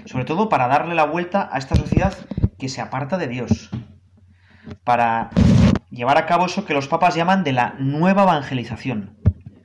Sobre 0.07 0.24
todo 0.24 0.48
para 0.48 0.68
darle 0.68 0.94
la 0.94 1.05
vuelta 1.05 1.48
a 1.53 1.59
esta 1.59 1.74
sociedad 1.74 2.16
que 2.59 2.68
se 2.68 2.81
aparta 2.81 3.18
de 3.18 3.29
Dios. 3.29 3.70
Para 4.85 5.31
llevar 5.90 6.18
a 6.18 6.27
cabo 6.27 6.46
eso 6.46 6.64
que 6.64 6.74
los 6.74 6.88
papas 6.88 7.14
llaman 7.16 7.44
de 7.44 7.53
la 7.53 7.74
nueva 7.79 8.22
evangelización. 8.24 9.16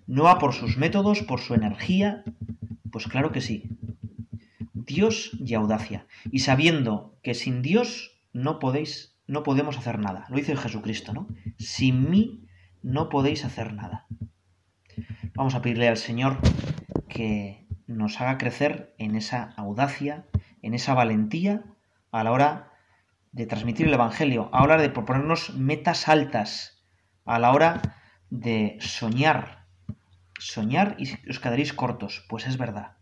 Nueva 0.08 0.38
por 0.40 0.54
sus 0.54 0.78
métodos, 0.78 1.22
por 1.22 1.40
su 1.40 1.54
energía. 1.54 2.24
Pues 2.92 3.08
claro 3.08 3.32
que 3.32 3.42
sí. 3.42 3.64
Dios 4.74 5.32
y 5.40 5.54
audacia. 5.54 6.08
Y 6.32 6.40
sabiendo 6.40 7.16
que 7.24 7.34
sin 7.34 7.62
Dios 7.62 8.20
no 8.34 8.60
podéis, 8.60 9.16
no 9.28 9.44
podemos 9.44 9.78
hacer 9.78 10.00
nada. 10.00 10.26
Lo 10.30 10.38
dice 10.38 10.56
Jesucristo, 10.56 11.14
¿no? 11.14 11.28
Sin 11.58 12.10
mí 12.10 12.46
no 12.82 13.10
podéis 13.10 13.46
hacer 13.46 13.74
nada. 13.74 14.08
Vamos 15.36 15.56
a 15.56 15.62
pedirle 15.62 15.88
al 15.88 15.98
Señor 15.98 16.38
que 17.08 17.66
nos 17.88 18.20
haga 18.22 18.38
crecer 18.38 18.94
en 18.98 19.16
esa 19.16 19.54
audacia, 19.58 20.26
en 20.62 20.74
esa 20.74 20.94
valentía 20.94 21.64
a 22.12 22.24
la 22.24 22.32
hora 22.32 22.73
de 23.34 23.48
transmitir 23.48 23.88
el 23.88 23.94
Evangelio, 23.96 24.50
a 24.54 24.62
hablar 24.62 24.80
de 24.80 24.92
proponernos 24.92 25.56
metas 25.56 26.08
altas 26.08 26.84
a 27.26 27.40
la 27.40 27.52
hora 27.52 27.82
de 28.30 28.78
soñar. 28.80 29.66
Soñar 30.40 30.96
y 31.00 31.10
os 31.28 31.40
quedaréis 31.40 31.74
cortos, 31.74 32.24
pues 32.30 32.46
es 32.46 32.58
verdad. 32.60 32.93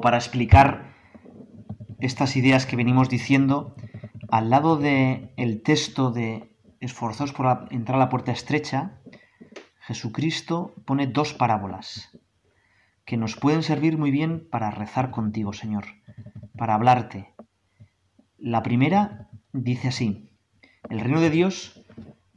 para 0.00 0.16
explicar 0.18 0.94
estas 2.00 2.36
ideas 2.36 2.66
que 2.66 2.76
venimos 2.76 3.08
diciendo, 3.08 3.74
al 4.30 4.50
lado 4.50 4.76
del 4.76 5.30
el 5.36 5.62
texto 5.62 6.10
de 6.10 6.50
esforzos 6.80 7.32
por 7.32 7.68
entrar 7.70 7.96
a 7.96 8.00
la 8.00 8.08
puerta 8.08 8.32
estrecha, 8.32 8.98
Jesucristo 9.80 10.74
pone 10.84 11.06
dos 11.06 11.32
parábolas 11.32 12.10
que 13.04 13.16
nos 13.16 13.36
pueden 13.36 13.62
servir 13.62 13.96
muy 13.98 14.10
bien 14.10 14.48
para 14.50 14.70
rezar 14.72 15.10
contigo, 15.12 15.52
Señor, 15.52 15.84
para 16.58 16.74
hablarte. 16.74 17.32
La 18.36 18.64
primera 18.64 19.28
dice 19.52 19.88
así, 19.88 20.30
el 20.90 21.00
reino 21.00 21.20
de 21.20 21.30
Dios 21.30 21.82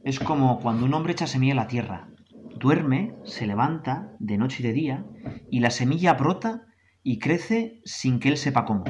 es 0.04 0.20
como 0.20 0.60
cuando 0.60 0.86
un 0.86 0.94
hombre 0.94 1.12
echa 1.12 1.26
semilla 1.26 1.54
a 1.54 1.56
la 1.56 1.66
tierra, 1.66 2.08
duerme, 2.56 3.14
se 3.24 3.46
levanta 3.46 4.12
de 4.20 4.38
noche 4.38 4.58
y 4.62 4.66
de 4.66 4.72
día, 4.72 5.04
y 5.50 5.58
la 5.60 5.70
semilla 5.70 6.14
brota 6.14 6.62
y 7.02 7.18
crece 7.18 7.80
sin 7.84 8.18
que 8.18 8.28
él 8.28 8.36
sepa 8.36 8.64
cómo. 8.64 8.84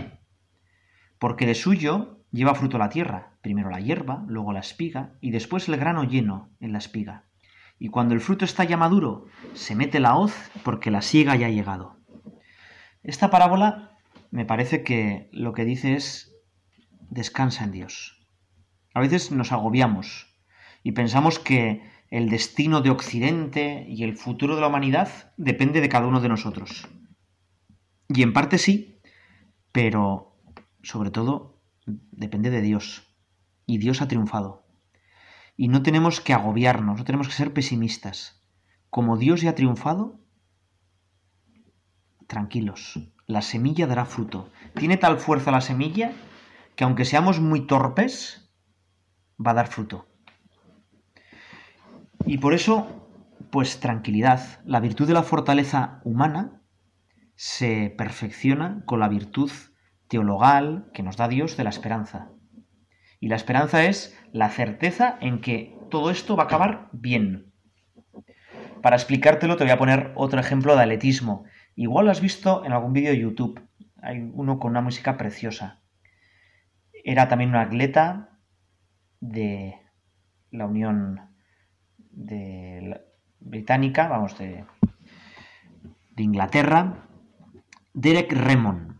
Porque 1.18 1.46
de 1.46 1.54
suyo 1.54 2.22
lleva 2.32 2.54
fruto 2.54 2.78
la 2.78 2.88
tierra, 2.88 3.36
primero 3.42 3.70
la 3.70 3.80
hierba, 3.80 4.24
luego 4.26 4.52
la 4.52 4.60
espiga 4.60 5.14
y 5.20 5.30
después 5.30 5.68
el 5.68 5.76
grano 5.76 6.04
lleno 6.04 6.50
en 6.60 6.72
la 6.72 6.78
espiga. 6.78 7.24
Y 7.78 7.88
cuando 7.88 8.14
el 8.14 8.20
fruto 8.20 8.44
está 8.44 8.64
ya 8.64 8.76
maduro, 8.76 9.26
se 9.54 9.74
mete 9.74 10.00
la 10.00 10.16
hoz 10.16 10.32
porque 10.64 10.90
la 10.90 11.02
siega 11.02 11.34
ya 11.36 11.46
ha 11.46 11.50
llegado. 11.50 11.96
Esta 13.02 13.30
parábola 13.30 13.96
me 14.30 14.44
parece 14.44 14.82
que 14.84 15.30
lo 15.32 15.52
que 15.52 15.64
dice 15.64 15.94
es 15.94 16.34
descansa 17.10 17.64
en 17.64 17.72
Dios. 17.72 18.26
A 18.92 19.00
veces 19.00 19.30
nos 19.30 19.52
agobiamos 19.52 20.26
y 20.82 20.92
pensamos 20.92 21.38
que 21.38 21.82
el 22.10 22.28
destino 22.28 22.80
de 22.80 22.90
Occidente 22.90 23.86
y 23.88 24.02
el 24.02 24.16
futuro 24.16 24.56
de 24.56 24.60
la 24.60 24.66
humanidad 24.66 25.32
depende 25.36 25.80
de 25.80 25.88
cada 25.88 26.06
uno 26.08 26.20
de 26.20 26.28
nosotros. 26.28 26.86
Y 28.12 28.22
en 28.24 28.32
parte 28.32 28.58
sí, 28.58 28.98
pero 29.70 30.36
sobre 30.82 31.10
todo 31.12 31.60
depende 31.86 32.50
de 32.50 32.60
Dios. 32.60 33.06
Y 33.66 33.78
Dios 33.78 34.02
ha 34.02 34.08
triunfado. 34.08 34.66
Y 35.56 35.68
no 35.68 35.82
tenemos 35.84 36.20
que 36.20 36.32
agobiarnos, 36.32 36.98
no 36.98 37.04
tenemos 37.04 37.28
que 37.28 37.34
ser 37.34 37.52
pesimistas. 37.52 38.44
Como 38.88 39.16
Dios 39.16 39.42
ya 39.42 39.50
ha 39.50 39.54
triunfado, 39.54 40.18
tranquilos, 42.26 42.98
la 43.26 43.42
semilla 43.42 43.86
dará 43.86 44.04
fruto. 44.06 44.50
Tiene 44.76 44.96
tal 44.96 45.18
fuerza 45.18 45.52
la 45.52 45.60
semilla 45.60 46.12
que 46.74 46.82
aunque 46.82 47.04
seamos 47.04 47.38
muy 47.40 47.66
torpes, 47.68 48.50
va 49.44 49.52
a 49.52 49.54
dar 49.54 49.68
fruto. 49.68 50.08
Y 52.26 52.38
por 52.38 52.54
eso, 52.54 53.06
pues 53.52 53.78
tranquilidad. 53.78 54.60
La 54.64 54.80
virtud 54.80 55.06
de 55.06 55.14
la 55.14 55.22
fortaleza 55.22 56.00
humana 56.02 56.56
se 57.42 57.88
perfecciona 57.96 58.82
con 58.84 59.00
la 59.00 59.08
virtud 59.08 59.50
teologal 60.08 60.90
que 60.92 61.02
nos 61.02 61.16
da 61.16 61.26
Dios 61.26 61.56
de 61.56 61.64
la 61.64 61.70
esperanza. 61.70 62.28
Y 63.18 63.28
la 63.28 63.36
esperanza 63.36 63.82
es 63.86 64.14
la 64.30 64.50
certeza 64.50 65.16
en 65.22 65.40
que 65.40 65.74
todo 65.90 66.10
esto 66.10 66.36
va 66.36 66.42
a 66.42 66.46
acabar 66.46 66.90
bien. 66.92 67.54
Para 68.82 68.96
explicártelo 68.96 69.56
te 69.56 69.64
voy 69.64 69.70
a 69.70 69.78
poner 69.78 70.12
otro 70.16 70.38
ejemplo 70.38 70.76
de 70.76 70.82
atletismo. 70.82 71.44
Igual 71.76 72.04
lo 72.04 72.10
has 72.10 72.20
visto 72.20 72.62
en 72.66 72.72
algún 72.74 72.92
vídeo 72.92 73.10
de 73.12 73.20
YouTube. 73.20 73.66
Hay 74.02 74.18
uno 74.34 74.58
con 74.58 74.72
una 74.72 74.82
música 74.82 75.16
preciosa. 75.16 75.80
Era 77.04 77.30
también 77.30 77.48
un 77.48 77.56
atleta 77.56 78.38
de 79.20 79.76
la 80.50 80.66
Unión 80.66 81.20
de 81.96 83.00
Británica, 83.38 84.08
vamos, 84.08 84.36
de 84.36 84.66
Inglaterra, 86.18 87.06
Derek 88.02 88.32
Remon 88.32 88.98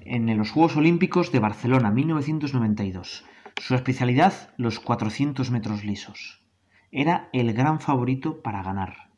en 0.00 0.36
los 0.36 0.50
Juegos 0.50 0.74
Olímpicos 0.76 1.30
de 1.30 1.38
Barcelona 1.38 1.92
1992. 1.92 3.24
Su 3.62 3.76
especialidad, 3.76 4.52
los 4.56 4.80
400 4.80 5.52
metros 5.52 5.84
lisos. 5.84 6.42
Era 6.90 7.28
el 7.32 7.52
gran 7.52 7.78
favorito 7.78 8.42
para 8.42 8.64
ganar. 8.64 9.12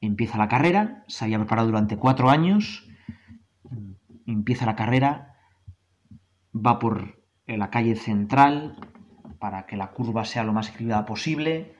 Empieza 0.00 0.38
la 0.38 0.46
carrera, 0.46 1.02
se 1.08 1.24
había 1.24 1.38
preparado 1.40 1.66
durante 1.66 1.96
cuatro 1.96 2.30
años, 2.30 2.86
empieza 4.24 4.64
la 4.64 4.76
carrera, 4.76 5.34
va 6.54 6.78
por 6.78 7.20
la 7.48 7.68
calle 7.70 7.96
central 7.96 8.76
para 9.40 9.66
que 9.66 9.76
la 9.76 9.90
curva 9.90 10.24
sea 10.24 10.44
lo 10.44 10.52
más 10.52 10.68
equilibrada 10.68 11.04
posible, 11.04 11.74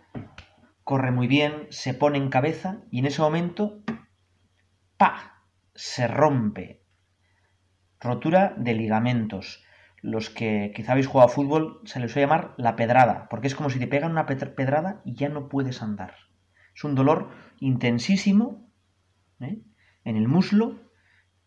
corre 0.82 1.12
muy 1.12 1.28
bien, 1.28 1.68
se 1.70 1.94
pone 1.94 2.18
en 2.18 2.28
cabeza 2.28 2.78
y 2.90 2.98
en 2.98 3.06
ese 3.06 3.22
momento 3.22 3.78
¡pa! 5.00 5.12
se 5.90 6.04
rompe. 6.20 6.66
Rotura 8.06 8.42
de 8.64 8.72
ligamentos. 8.80 9.46
Los 10.12 10.26
que 10.36 10.48
quizá 10.74 10.90
habéis 10.92 11.06
jugado 11.10 11.28
a 11.30 11.34
fútbol 11.36 11.64
se 11.90 11.96
les 12.00 12.10
suele 12.12 12.26
llamar 12.26 12.44
la 12.66 12.74
pedrada, 12.80 13.14
porque 13.28 13.46
es 13.48 13.54
como 13.58 13.70
si 13.70 13.78
te 13.78 13.86
pegan 13.92 14.10
una 14.16 14.26
pedrada 14.26 14.90
y 15.08 15.12
ya 15.20 15.28
no 15.28 15.48
puedes 15.52 15.78
andar. 15.86 16.12
Es 16.76 16.82
un 16.88 16.94
dolor 16.98 17.20
intensísimo 17.60 18.44
¿eh? 19.40 19.58
en 20.08 20.14
el 20.16 20.28
muslo 20.36 20.64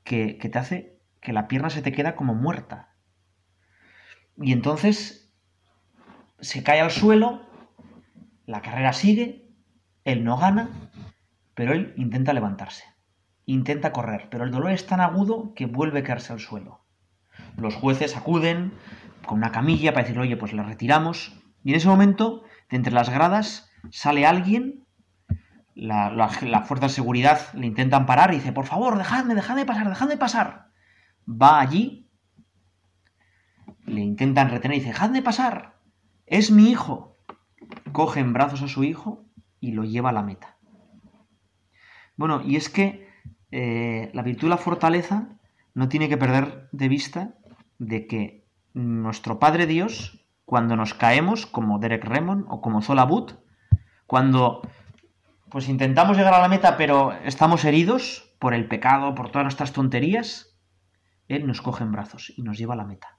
que, 0.07 0.37
que 0.37 0.49
te 0.49 0.59
hace 0.59 0.99
que 1.21 1.33
la 1.33 1.47
pierna 1.49 1.69
se 1.69 1.81
te 1.81 1.91
queda 1.91 2.15
como 2.15 2.33
muerta. 2.33 2.95
Y 4.37 4.53
entonces 4.53 5.31
se 6.39 6.63
cae 6.63 6.81
al 6.81 6.91
suelo, 6.91 7.41
la 8.45 8.61
carrera 8.61 8.93
sigue, 8.93 9.49
él 10.03 10.23
no 10.23 10.37
gana, 10.37 10.69
pero 11.53 11.73
él 11.73 11.93
intenta 11.97 12.33
levantarse. 12.33 12.83
Intenta 13.45 13.91
correr, 13.91 14.27
pero 14.30 14.43
el 14.43 14.51
dolor 14.51 14.71
es 14.71 14.86
tan 14.86 15.01
agudo 15.01 15.54
que 15.56 15.65
vuelve 15.65 15.99
a 15.99 16.04
caerse 16.04 16.32
al 16.34 16.39
suelo. 16.39 16.86
Los 17.58 17.75
jueces 17.75 18.15
acuden 18.15 18.73
con 19.25 19.39
una 19.39 19.51
camilla 19.51 19.93
para 19.93 20.04
decirle, 20.04 20.23
oye, 20.23 20.38
pues 20.38 20.54
la 20.54 20.63
retiramos. 20.63 21.36
Y 21.63 21.71
en 21.71 21.77
ese 21.77 21.88
momento, 21.88 22.43
de 22.69 22.77
entre 22.77 22.93
las 22.93 23.10
gradas, 23.10 23.69
sale 23.89 24.25
alguien, 24.25 24.86
la, 25.73 26.12
fuerza 26.65 26.88
de 26.88 26.93
seguridad 26.93 27.39
le 27.54 27.65
intentan 27.67 28.06
parar 28.06 28.32
y 28.34 28.38
dice, 28.38 28.54
por 28.54 28.65
favor, 28.67 28.97
dejadme, 28.97 29.34
dejadme 29.36 29.65
pasar, 29.65 29.89
dejadme 29.89 30.17
pasar. 30.17 30.67
Va 31.27 31.60
allí, 31.60 32.10
le 33.86 34.01
intentan 34.01 34.49
retener 34.49 34.77
y 34.77 34.80
dice, 34.80 34.91
dejadme 34.91 35.21
pasar, 35.21 35.80
es 36.27 36.51
mi 36.51 36.69
hijo. 36.69 37.17
Coge 37.91 38.19
en 38.19 38.34
brazos 38.34 38.62
a 38.62 38.67
su 38.67 38.84
hijo 38.84 39.25
y 39.60 39.71
lo 39.71 39.84
lleva 39.84 40.10
a 40.10 40.13
la 40.13 40.23
meta. 40.23 40.58
Bueno, 42.17 42.41
y 42.43 42.56
es 42.58 42.69
que 42.69 43.11
eh, 43.51 44.09
la 44.13 44.21
virtud 44.21 44.43
de 44.43 44.49
la 44.51 44.57
fortaleza 44.57 45.27
no 45.73 45.89
tiene 45.89 46.07
que 46.07 46.17
perder 46.17 46.69
de 46.71 46.87
vista 46.87 47.35
de 47.79 48.07
que 48.07 48.45
nuestro 48.73 49.39
Padre 49.39 49.67
Dios, 49.67 50.23
cuando 50.45 50.77
nos 50.77 50.93
caemos, 50.93 51.45
como 51.45 51.77
Derek 51.79 52.03
Raymond 52.05 52.45
o 52.47 52.61
como 52.61 52.81
Zola 52.81 53.03
But, 53.05 53.33
cuando 54.07 54.61
pues 55.49 55.67
intentamos 55.67 56.15
llegar 56.15 56.33
a 56.33 56.39
la 56.41 56.47
meta 56.47 56.77
pero 56.77 57.11
estamos 57.25 57.65
heridos 57.65 58.33
por 58.39 58.53
el 58.53 58.69
pecado, 58.69 59.15
por 59.15 59.29
todas 59.31 59.43
nuestras 59.43 59.73
tonterías, 59.73 60.55
Él 61.27 61.45
nos 61.45 61.61
coge 61.61 61.83
en 61.83 61.91
brazos 61.91 62.31
y 62.37 62.43
nos 62.43 62.57
lleva 62.57 62.73
a 62.75 62.77
la 62.77 62.85
meta. 62.85 63.17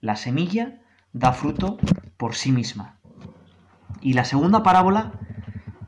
La 0.00 0.16
semilla 0.16 0.80
da 1.12 1.32
fruto 1.32 1.76
por 2.16 2.34
sí 2.34 2.52
misma. 2.52 2.98
Y 4.00 4.14
la 4.14 4.24
segunda 4.24 4.62
parábola 4.62 5.12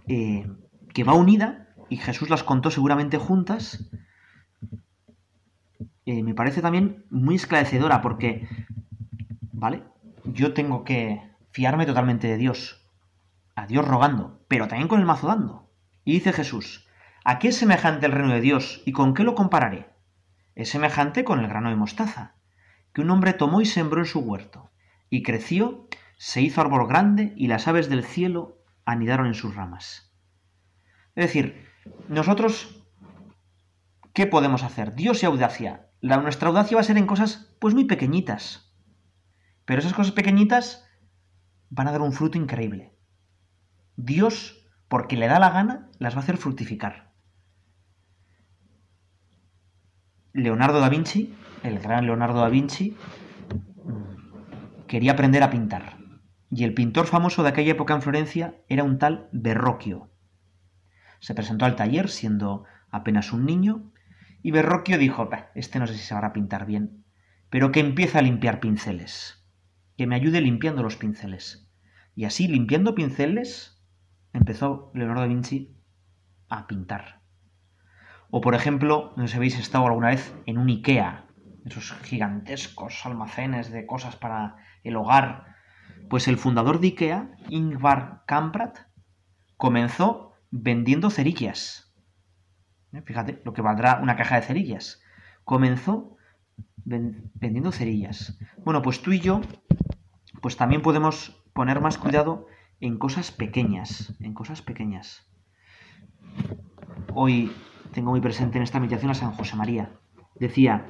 eh, 0.09 0.47
que 0.93 1.05
va 1.05 1.15
unida 1.15 1.69
y 1.91 1.97
Jesús 1.97 2.31
las 2.31 2.45
contó 2.45 2.71
seguramente 2.71 3.19
juntas, 3.19 3.81
eh, 6.07 6.23
me 6.23 6.35
parece 6.35 6.63
también 6.63 7.05
muy 7.11 7.35
esclarecedora 7.35 8.01
porque, 8.01 8.49
¿vale? 9.53 9.83
Yo 10.25 10.55
tengo 10.55 10.85
que 10.85 11.21
fiarme 11.51 11.85
totalmente 11.87 12.29
de 12.29 12.37
Dios, 12.37 12.87
a 13.57 13.67
Dios 13.67 13.87
rogando, 13.87 14.41
pero 14.49 14.69
también 14.69 14.89
con 14.89 15.01
el 15.01 15.07
mazo 15.07 15.27
dando. 15.27 15.69
Y 16.05 16.13
dice 16.13 16.33
Jesús, 16.33 16.87
¿a 17.25 17.41
qué 17.41 17.49
es 17.49 17.57
semejante 17.57 18.07
el 18.07 18.13
reino 18.13 18.33
de 18.33 18.41
Dios 18.41 18.83
y 18.87 18.93
con 18.93 19.13
qué 19.13 19.25
lo 19.25 19.35
compararé? 19.35 19.91
Es 20.55 20.71
semejante 20.71 21.25
con 21.25 21.41
el 21.41 21.49
grano 21.49 21.71
de 21.71 21.77
mostaza, 21.77 22.37
que 22.95 23.01
un 23.01 23.11
hombre 23.11 23.33
tomó 23.33 23.61
y 23.61 23.67
sembró 23.67 24.01
en 24.01 24.07
su 24.07 24.21
huerto, 24.21 24.71
y 25.11 25.23
creció, 25.25 25.89
se 26.17 26.41
hizo 26.41 26.61
árbol 26.61 26.87
grande 26.87 27.33
y 27.37 27.49
las 27.49 27.67
aves 27.67 27.89
del 27.89 28.05
cielo 28.05 28.59
anidaron 28.85 29.27
en 29.27 29.35
sus 29.35 29.57
ramas. 29.57 30.13
Es 31.17 31.25
decir, 31.27 31.70
nosotros, 32.11 32.83
¿qué 34.15 34.27
podemos 34.27 34.65
hacer? 34.65 34.97
Dios 34.97 35.23
y 35.23 35.27
audacia. 35.27 35.87
La, 36.01 36.17
nuestra 36.17 36.49
audacia 36.49 36.75
va 36.77 36.81
a 36.81 36.85
ser 36.85 36.99
en 36.99 37.07
cosas 37.07 37.55
pues 37.61 37.73
muy 37.73 37.85
pequeñitas. 37.85 38.75
Pero 39.65 39.79
esas 39.79 39.93
cosas 39.95 40.13
pequeñitas 40.13 40.85
van 41.71 41.87
a 41.87 41.93
dar 41.93 42.01
un 42.03 42.13
fruto 42.13 42.37
increíble. 42.37 42.97
Dios, 43.95 44.61
porque 44.89 45.17
le 45.17 45.29
da 45.29 45.39
la 45.39 45.51
gana, 45.51 45.89
las 46.01 46.15
va 46.17 46.19
a 46.19 46.23
hacer 46.25 46.37
fructificar. 46.37 47.15
Leonardo 50.33 50.81
da 50.81 50.89
Vinci, 50.89 51.33
el 51.63 51.79
gran 51.79 52.07
Leonardo 52.07 52.41
da 52.41 52.49
Vinci, 52.49 52.97
quería 54.89 55.13
aprender 55.13 55.45
a 55.45 55.51
pintar. 55.51 55.99
Y 56.51 56.65
el 56.65 56.75
pintor 56.75 57.07
famoso 57.07 57.45
de 57.45 57.51
aquella 57.51 57.71
época 57.71 57.95
en 57.95 58.03
Florencia 58.03 58.61
era 58.69 58.83
un 58.83 58.99
tal 58.99 59.29
berroquio. 59.31 60.10
Se 61.21 61.35
presentó 61.35 61.67
al 61.67 61.77
taller 61.77 62.09
siendo 62.09 62.65
apenas 62.91 63.33
un 63.33 63.45
niño 63.47 63.93
y 64.43 64.51
Berroquio 64.53 64.97
dijo, 64.99 65.29
este 65.55 65.79
no 65.79 65.87
sé 65.87 65.93
si 65.93 66.01
se 66.01 66.07
sabrá 66.07 66.33
pintar 66.33 66.65
bien, 66.67 67.05
pero 67.51 67.71
que 67.73 67.81
empiece 67.81 68.19
a 68.19 68.23
limpiar 68.23 68.59
pinceles, 68.59 69.47
que 69.99 70.07
me 70.07 70.17
ayude 70.17 70.41
limpiando 70.41 70.83
los 70.83 70.97
pinceles. 70.97 71.71
Y 72.17 72.25
así, 72.25 72.49
limpiando 72.49 72.95
pinceles, 72.95 73.83
empezó 74.33 74.91
Leonardo 74.95 75.23
da 75.23 75.27
Vinci 75.29 75.77
a 76.49 76.67
pintar. 76.67 77.21
O 78.31 78.41
por 78.41 78.55
ejemplo, 78.55 79.13
no 79.17 79.25
sé 79.27 79.33
si 79.33 79.37
habéis 79.37 79.59
estado 79.59 79.87
alguna 79.87 80.09
vez 80.09 80.35
en 80.47 80.57
un 80.57 80.71
IKEA, 80.71 81.27
esos 81.67 81.93
gigantescos 82.03 83.05
almacenes 83.05 83.71
de 83.71 83.85
cosas 83.87 84.17
para 84.17 84.57
el 84.85 84.97
hogar, 84.97 85.55
pues 86.09 86.29
el 86.29 86.39
fundador 86.39 86.81
de 86.81 86.89
IKEA, 86.89 87.31
Ingvar 87.51 88.23
Kamprad, 88.27 88.73
comenzó 89.57 90.30
vendiendo 90.51 91.11
cerillas 91.11 91.87
¿Eh? 92.93 93.03
Fíjate 93.03 93.41
lo 93.45 93.53
que 93.53 93.63
valdrá 93.63 94.01
una 94.03 94.17
caja 94.17 94.35
de 94.35 94.43
cerillas. 94.43 95.01
Comenzó 95.45 96.17
vendiendo 96.85 97.71
cerillas. 97.71 98.37
Bueno, 98.65 98.83
pues 98.83 99.01
tú 99.01 99.13
y 99.13 99.21
yo, 99.21 99.43
pues 100.43 100.57
también 100.57 100.83
podemos 100.83 101.41
poner 101.53 101.81
más 101.81 101.99
cuidado 101.99 102.49
en 102.81 102.99
cosas 102.99 103.31
pequeñas, 103.31 104.17
en 104.19 104.35
cosas 104.35 104.61
pequeñas. 104.61 105.25
Hoy 107.15 107.53
tengo 107.93 108.11
muy 108.11 108.21
presente 108.21 108.59
en 108.59 108.65
esta 108.65 108.81
meditación 108.81 109.13
a 109.13 109.15
San 109.15 109.33
José 109.37 109.55
María. 109.55 109.93
Decía, 110.41 110.85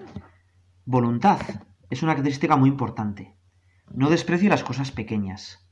voluntad 0.87 1.43
es 1.91 2.03
una 2.03 2.13
característica 2.13 2.57
muy 2.57 2.71
importante. 2.71 3.37
No 3.93 4.09
desprecie 4.09 4.49
las 4.49 4.65
cosas 4.65 4.91
pequeñas, 4.91 5.69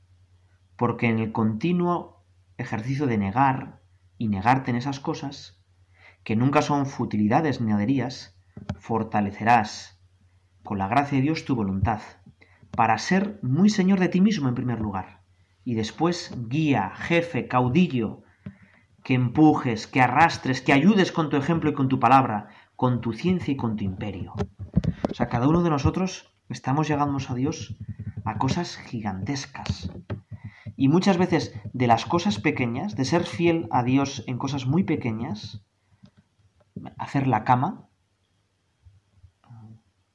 porque 0.75 1.07
en 1.07 1.17
el 1.17 1.31
continuo 1.31 2.18
ejercicio 2.59 3.07
de 3.07 3.17
negar 3.17 3.79
y 4.17 4.27
negarte 4.27 4.69
en 4.69 4.77
esas 4.77 4.99
cosas, 4.99 5.61
que 6.23 6.35
nunca 6.35 6.61
son 6.61 6.85
futilidades 6.85 7.61
ni 7.61 7.71
aderías, 7.71 8.37
fortalecerás, 8.79 9.99
con 10.63 10.77
la 10.77 10.87
gracia 10.87 11.17
de 11.17 11.23
Dios, 11.23 11.45
tu 11.45 11.55
voluntad, 11.55 12.01
para 12.71 12.97
ser 12.97 13.39
muy 13.41 13.69
señor 13.69 13.99
de 13.99 14.09
ti 14.09 14.21
mismo 14.21 14.49
en 14.49 14.55
primer 14.55 14.79
lugar, 14.79 15.21
y 15.63 15.75
después 15.75 16.35
guía, 16.47 16.91
jefe, 16.95 17.47
caudillo, 17.47 18.23
que 19.03 19.13
empujes, 19.13 19.87
que 19.87 20.01
arrastres, 20.01 20.61
que 20.61 20.73
ayudes 20.73 21.13
con 21.13 21.29
tu 21.29 21.37
ejemplo 21.37 21.69
y 21.69 21.73
con 21.73 21.87
tu 21.87 21.99
palabra, 21.99 22.49
con 22.75 22.99
tu 22.99 23.13
ciencia 23.13 23.53
y 23.53 23.57
con 23.57 23.77
tu 23.77 23.85
imperio. 23.85 24.33
O 25.09 25.13
sea, 25.13 25.29
cada 25.29 25.47
uno 25.47 25.63
de 25.63 25.69
nosotros 25.69 26.33
estamos 26.49 26.89
llegando 26.89 27.17
a 27.27 27.33
Dios 27.35 27.77
a 28.25 28.37
cosas 28.37 28.75
gigantescas. 28.77 29.89
Y 30.79 30.87
muchas 30.87 31.17
veces 31.17 31.53
de 31.73 31.87
las 31.87 32.05
cosas 32.05 32.39
pequeñas, 32.39 32.95
de 32.95 33.03
ser 33.03 33.25
fiel 33.25 33.67
a 33.69 33.83
Dios 33.83 34.23
en 34.27 34.37
cosas 34.37 34.65
muy 34.65 34.85
pequeñas, 34.85 35.61
hacer 36.97 37.27
la 37.27 37.43
cama, 37.43 37.89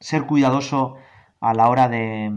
ser 0.01 0.25
cuidadoso 0.25 0.95
a 1.39 1.53
la 1.53 1.69
hora 1.69 1.91
de 1.91 2.33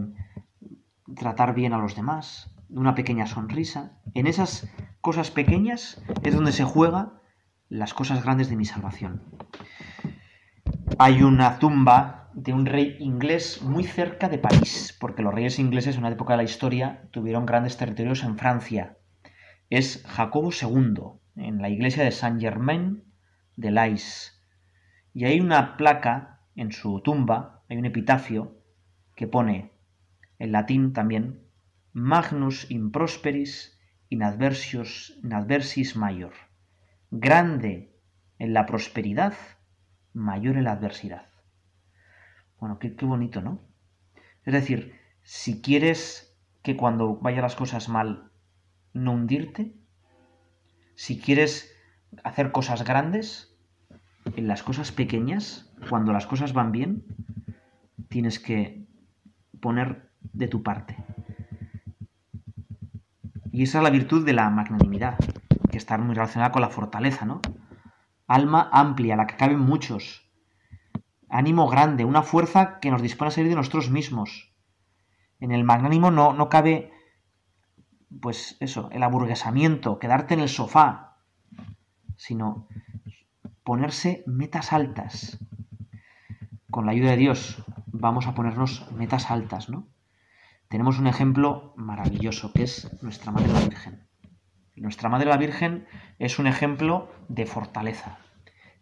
tratar 1.16 1.54
bien 1.54 1.72
a 1.72 1.78
los 1.78 1.96
demás, 1.96 2.54
una 2.68 2.94
pequeña 2.94 3.26
sonrisa, 3.26 3.96
en 4.12 4.26
esas 4.26 4.68
cosas 5.00 5.30
pequeñas 5.30 6.02
es 6.22 6.34
donde 6.34 6.52
se 6.52 6.64
juega 6.64 7.14
las 7.70 7.94
cosas 7.94 8.22
grandes 8.22 8.50
de 8.50 8.56
mi 8.56 8.66
salvación. 8.66 9.22
Hay 10.98 11.22
una 11.22 11.58
tumba 11.58 12.27
de 12.40 12.52
un 12.52 12.66
rey 12.66 12.96
inglés 13.00 13.62
muy 13.62 13.82
cerca 13.82 14.28
de 14.28 14.38
París, 14.38 14.96
porque 15.00 15.22
los 15.24 15.34
reyes 15.34 15.58
ingleses 15.58 15.96
en 15.96 16.02
una 16.04 16.10
época 16.10 16.34
de 16.34 16.36
la 16.36 16.42
historia 16.44 17.02
tuvieron 17.10 17.44
grandes 17.46 17.76
territorios 17.76 18.22
en 18.22 18.38
Francia. 18.38 18.96
Es 19.70 20.04
Jacobo 20.06 20.50
II, 20.52 20.94
en 21.34 21.58
la 21.60 21.68
iglesia 21.68 22.04
de 22.04 22.12
Saint 22.12 22.40
Germain 22.40 23.02
de 23.56 23.72
Lais. 23.72 24.40
Y 25.12 25.24
hay 25.24 25.40
una 25.40 25.76
placa 25.76 26.42
en 26.54 26.70
su 26.70 27.00
tumba, 27.00 27.64
hay 27.68 27.76
un 27.78 27.86
epitafio 27.86 28.58
que 29.16 29.26
pone, 29.26 29.72
en 30.38 30.52
latín 30.52 30.92
también, 30.92 31.42
Magnus 31.92 32.66
prosperis 32.92 33.76
in 34.10 34.20
prosperis, 34.20 35.18
in 35.22 35.32
adversis 35.34 35.96
mayor, 35.96 36.34
Grande 37.10 37.96
en 38.38 38.52
la 38.54 38.64
prosperidad, 38.64 39.32
mayor 40.12 40.56
en 40.56 40.62
la 40.64 40.72
adversidad. 40.72 41.27
Bueno, 42.60 42.78
qué, 42.78 42.92
bonito, 43.02 43.40
¿no? 43.40 43.60
Es 44.44 44.52
decir, 44.52 44.94
si 45.22 45.60
quieres 45.60 46.36
que 46.62 46.76
cuando 46.76 47.16
vayan 47.18 47.42
las 47.42 47.54
cosas 47.54 47.88
mal 47.88 48.30
no 48.92 49.12
hundirte, 49.12 49.74
si 50.96 51.18
quieres 51.20 51.72
hacer 52.24 52.50
cosas 52.50 52.84
grandes, 52.84 53.54
en 54.36 54.48
las 54.48 54.62
cosas 54.62 54.90
pequeñas, 54.92 55.70
cuando 55.88 56.12
las 56.12 56.26
cosas 56.26 56.52
van 56.52 56.72
bien, 56.72 57.04
tienes 58.08 58.38
que 58.40 58.84
poner 59.60 60.10
de 60.32 60.48
tu 60.48 60.62
parte. 60.62 60.96
Y 63.52 63.62
esa 63.62 63.78
es 63.78 63.84
la 63.84 63.90
virtud 63.90 64.26
de 64.26 64.32
la 64.32 64.50
magnanimidad, 64.50 65.16
que 65.70 65.78
está 65.78 65.96
muy 65.98 66.14
relacionada 66.14 66.50
con 66.52 66.60
la 66.62 66.68
fortaleza, 66.70 67.24
¿no? 67.24 67.40
Alma 68.26 68.68
amplia, 68.72 69.16
la 69.16 69.26
que 69.26 69.36
caben 69.36 69.60
muchos, 69.60 70.27
ánimo 71.28 71.68
grande, 71.68 72.04
una 72.04 72.22
fuerza 72.22 72.80
que 72.80 72.90
nos 72.90 73.02
dispone 73.02 73.28
a 73.28 73.32
salir 73.32 73.50
de 73.50 73.56
nosotros 73.56 73.90
mismos. 73.90 74.52
En 75.40 75.52
el 75.52 75.64
magnánimo 75.64 76.10
no, 76.10 76.32
no 76.32 76.48
cabe, 76.48 76.92
pues 78.20 78.56
eso, 78.60 78.88
el 78.92 79.02
aburguesamiento, 79.02 79.98
quedarte 79.98 80.34
en 80.34 80.40
el 80.40 80.48
sofá, 80.48 81.18
sino 82.16 82.66
ponerse 83.62 84.24
metas 84.26 84.72
altas. 84.72 85.38
Con 86.70 86.86
la 86.86 86.92
ayuda 86.92 87.10
de 87.10 87.16
Dios 87.18 87.62
vamos 87.86 88.26
a 88.26 88.34
ponernos 88.34 88.90
metas 88.92 89.30
altas, 89.30 89.68
¿no? 89.68 89.88
Tenemos 90.68 90.98
un 90.98 91.06
ejemplo 91.06 91.72
maravilloso 91.76 92.52
que 92.52 92.64
es 92.64 93.02
nuestra 93.02 93.32
Madre 93.32 93.52
la 93.52 93.60
Virgen. 93.60 94.06
Nuestra 94.76 95.08
Madre 95.08 95.26
la 95.26 95.38
Virgen 95.38 95.86
es 96.18 96.38
un 96.38 96.46
ejemplo 96.46 97.08
de 97.28 97.46
fortaleza. 97.46 98.18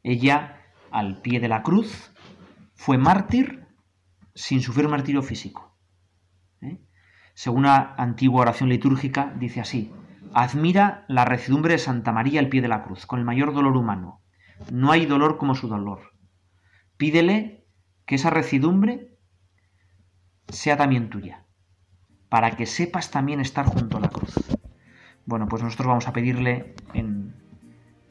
Ella, 0.03 0.63
al 0.91 1.23
pie 1.23 1.39
de 1.41 1.49
la 1.49 1.63
cruz, 1.63 2.13
fue 2.77 2.99
mártir 2.99 3.67
sin 4.35 4.61
sufrir 4.61 4.89
martirio 4.89 5.23
físico. 5.23 5.75
¿eh? 6.61 6.79
Según 7.35 7.61
una 7.61 7.95
antigua 7.97 8.43
oración 8.43 8.69
litúrgica, 8.69 9.35
dice 9.39 9.61
así, 9.61 9.91
admira 10.35 11.05
la 11.09 11.25
recidumbre 11.25 11.73
de 11.73 11.79
Santa 11.79 12.13
María 12.13 12.39
al 12.39 12.49
pie 12.49 12.61
de 12.63 12.69
la 12.69 12.85
cruz, 12.85 13.07
con 13.07 13.19
el 13.19 13.25
mayor 13.25 13.53
dolor 13.55 13.77
humano. 13.77 14.23
No 14.71 14.93
hay 14.93 15.07
dolor 15.07 15.39
como 15.39 15.55
su 15.55 15.69
dolor. 15.69 16.13
Pídele 16.97 17.67
que 18.05 18.15
esa 18.15 18.31
recidumbre 18.31 19.11
sea 20.49 20.77
también 20.77 21.11
tuya, 21.11 21.45
para 22.29 22.53
que 22.53 22.67
sepas 22.67 23.11
también 23.11 23.41
estar 23.41 23.65
junto 23.67 23.97
a 23.97 24.01
la 24.01 24.09
cruz. 24.11 24.35
Bueno, 25.25 25.49
pues 25.49 25.63
nosotros 25.63 25.89
vamos 25.89 26.09
a 26.09 26.13
pedirle 26.13 26.77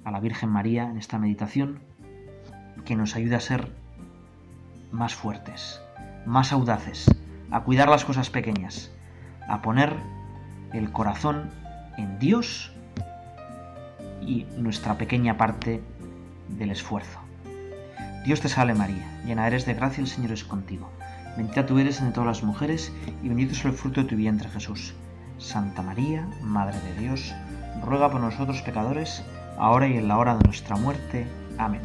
a 0.04 0.12
la 0.12 0.20
Virgen 0.20 0.50
María 0.50 0.84
en 0.90 0.98
esta 0.98 1.18
meditación 1.18 1.82
que 2.84 2.96
nos 2.96 3.16
ayude 3.16 3.36
a 3.36 3.40
ser 3.40 3.72
más 4.96 5.14
fuertes, 5.14 5.82
más 6.26 6.52
audaces, 6.54 7.06
a 7.52 7.62
cuidar 7.62 7.90
las 7.90 8.06
cosas 8.06 8.30
pequeñas, 8.30 8.92
a 9.50 9.62
poner 9.62 9.94
el 10.74 10.92
corazón 10.92 11.52
en 11.98 12.18
Dios 12.18 12.72
y 14.22 14.46
nuestra 14.58 14.98
pequeña 14.98 15.38
parte 15.38 15.84
del 16.48 16.72
esfuerzo. 16.72 17.20
Dios 18.26 18.40
te 18.42 18.48
salve 18.50 18.74
María, 18.74 19.06
llena 19.26 19.46
eres 19.46 19.66
de 19.66 19.74
gracia, 19.76 20.02
el 20.02 20.08
Señor 20.08 20.32
es 20.32 20.44
contigo. 20.46 20.90
Bendita 21.38 21.66
tú 21.66 21.78
eres 21.78 22.00
entre 22.00 22.14
todas 22.14 22.28
las 22.42 22.44
mujeres 22.44 22.92
y 23.22 23.28
bendito 23.28 23.52
es 23.52 23.66
el 23.66 23.74
fruto 23.74 24.02
de 24.02 24.08
tu 24.08 24.16
vientre 24.16 24.50
Jesús. 24.50 24.96
Santa 25.38 25.82
María, 25.82 26.26
Madre 26.42 26.80
de 26.80 27.02
Dios, 27.02 27.36
ruega 27.86 28.10
por 28.10 28.22
nosotros 28.22 28.62
pecadores, 28.62 29.22
ahora 29.60 29.88
y 29.88 29.98
en 29.98 30.08
la 30.08 30.18
hora 30.18 30.38
de 30.38 30.44
nuestra 30.46 30.78
muerte. 30.78 31.28
Amén. 31.58 31.82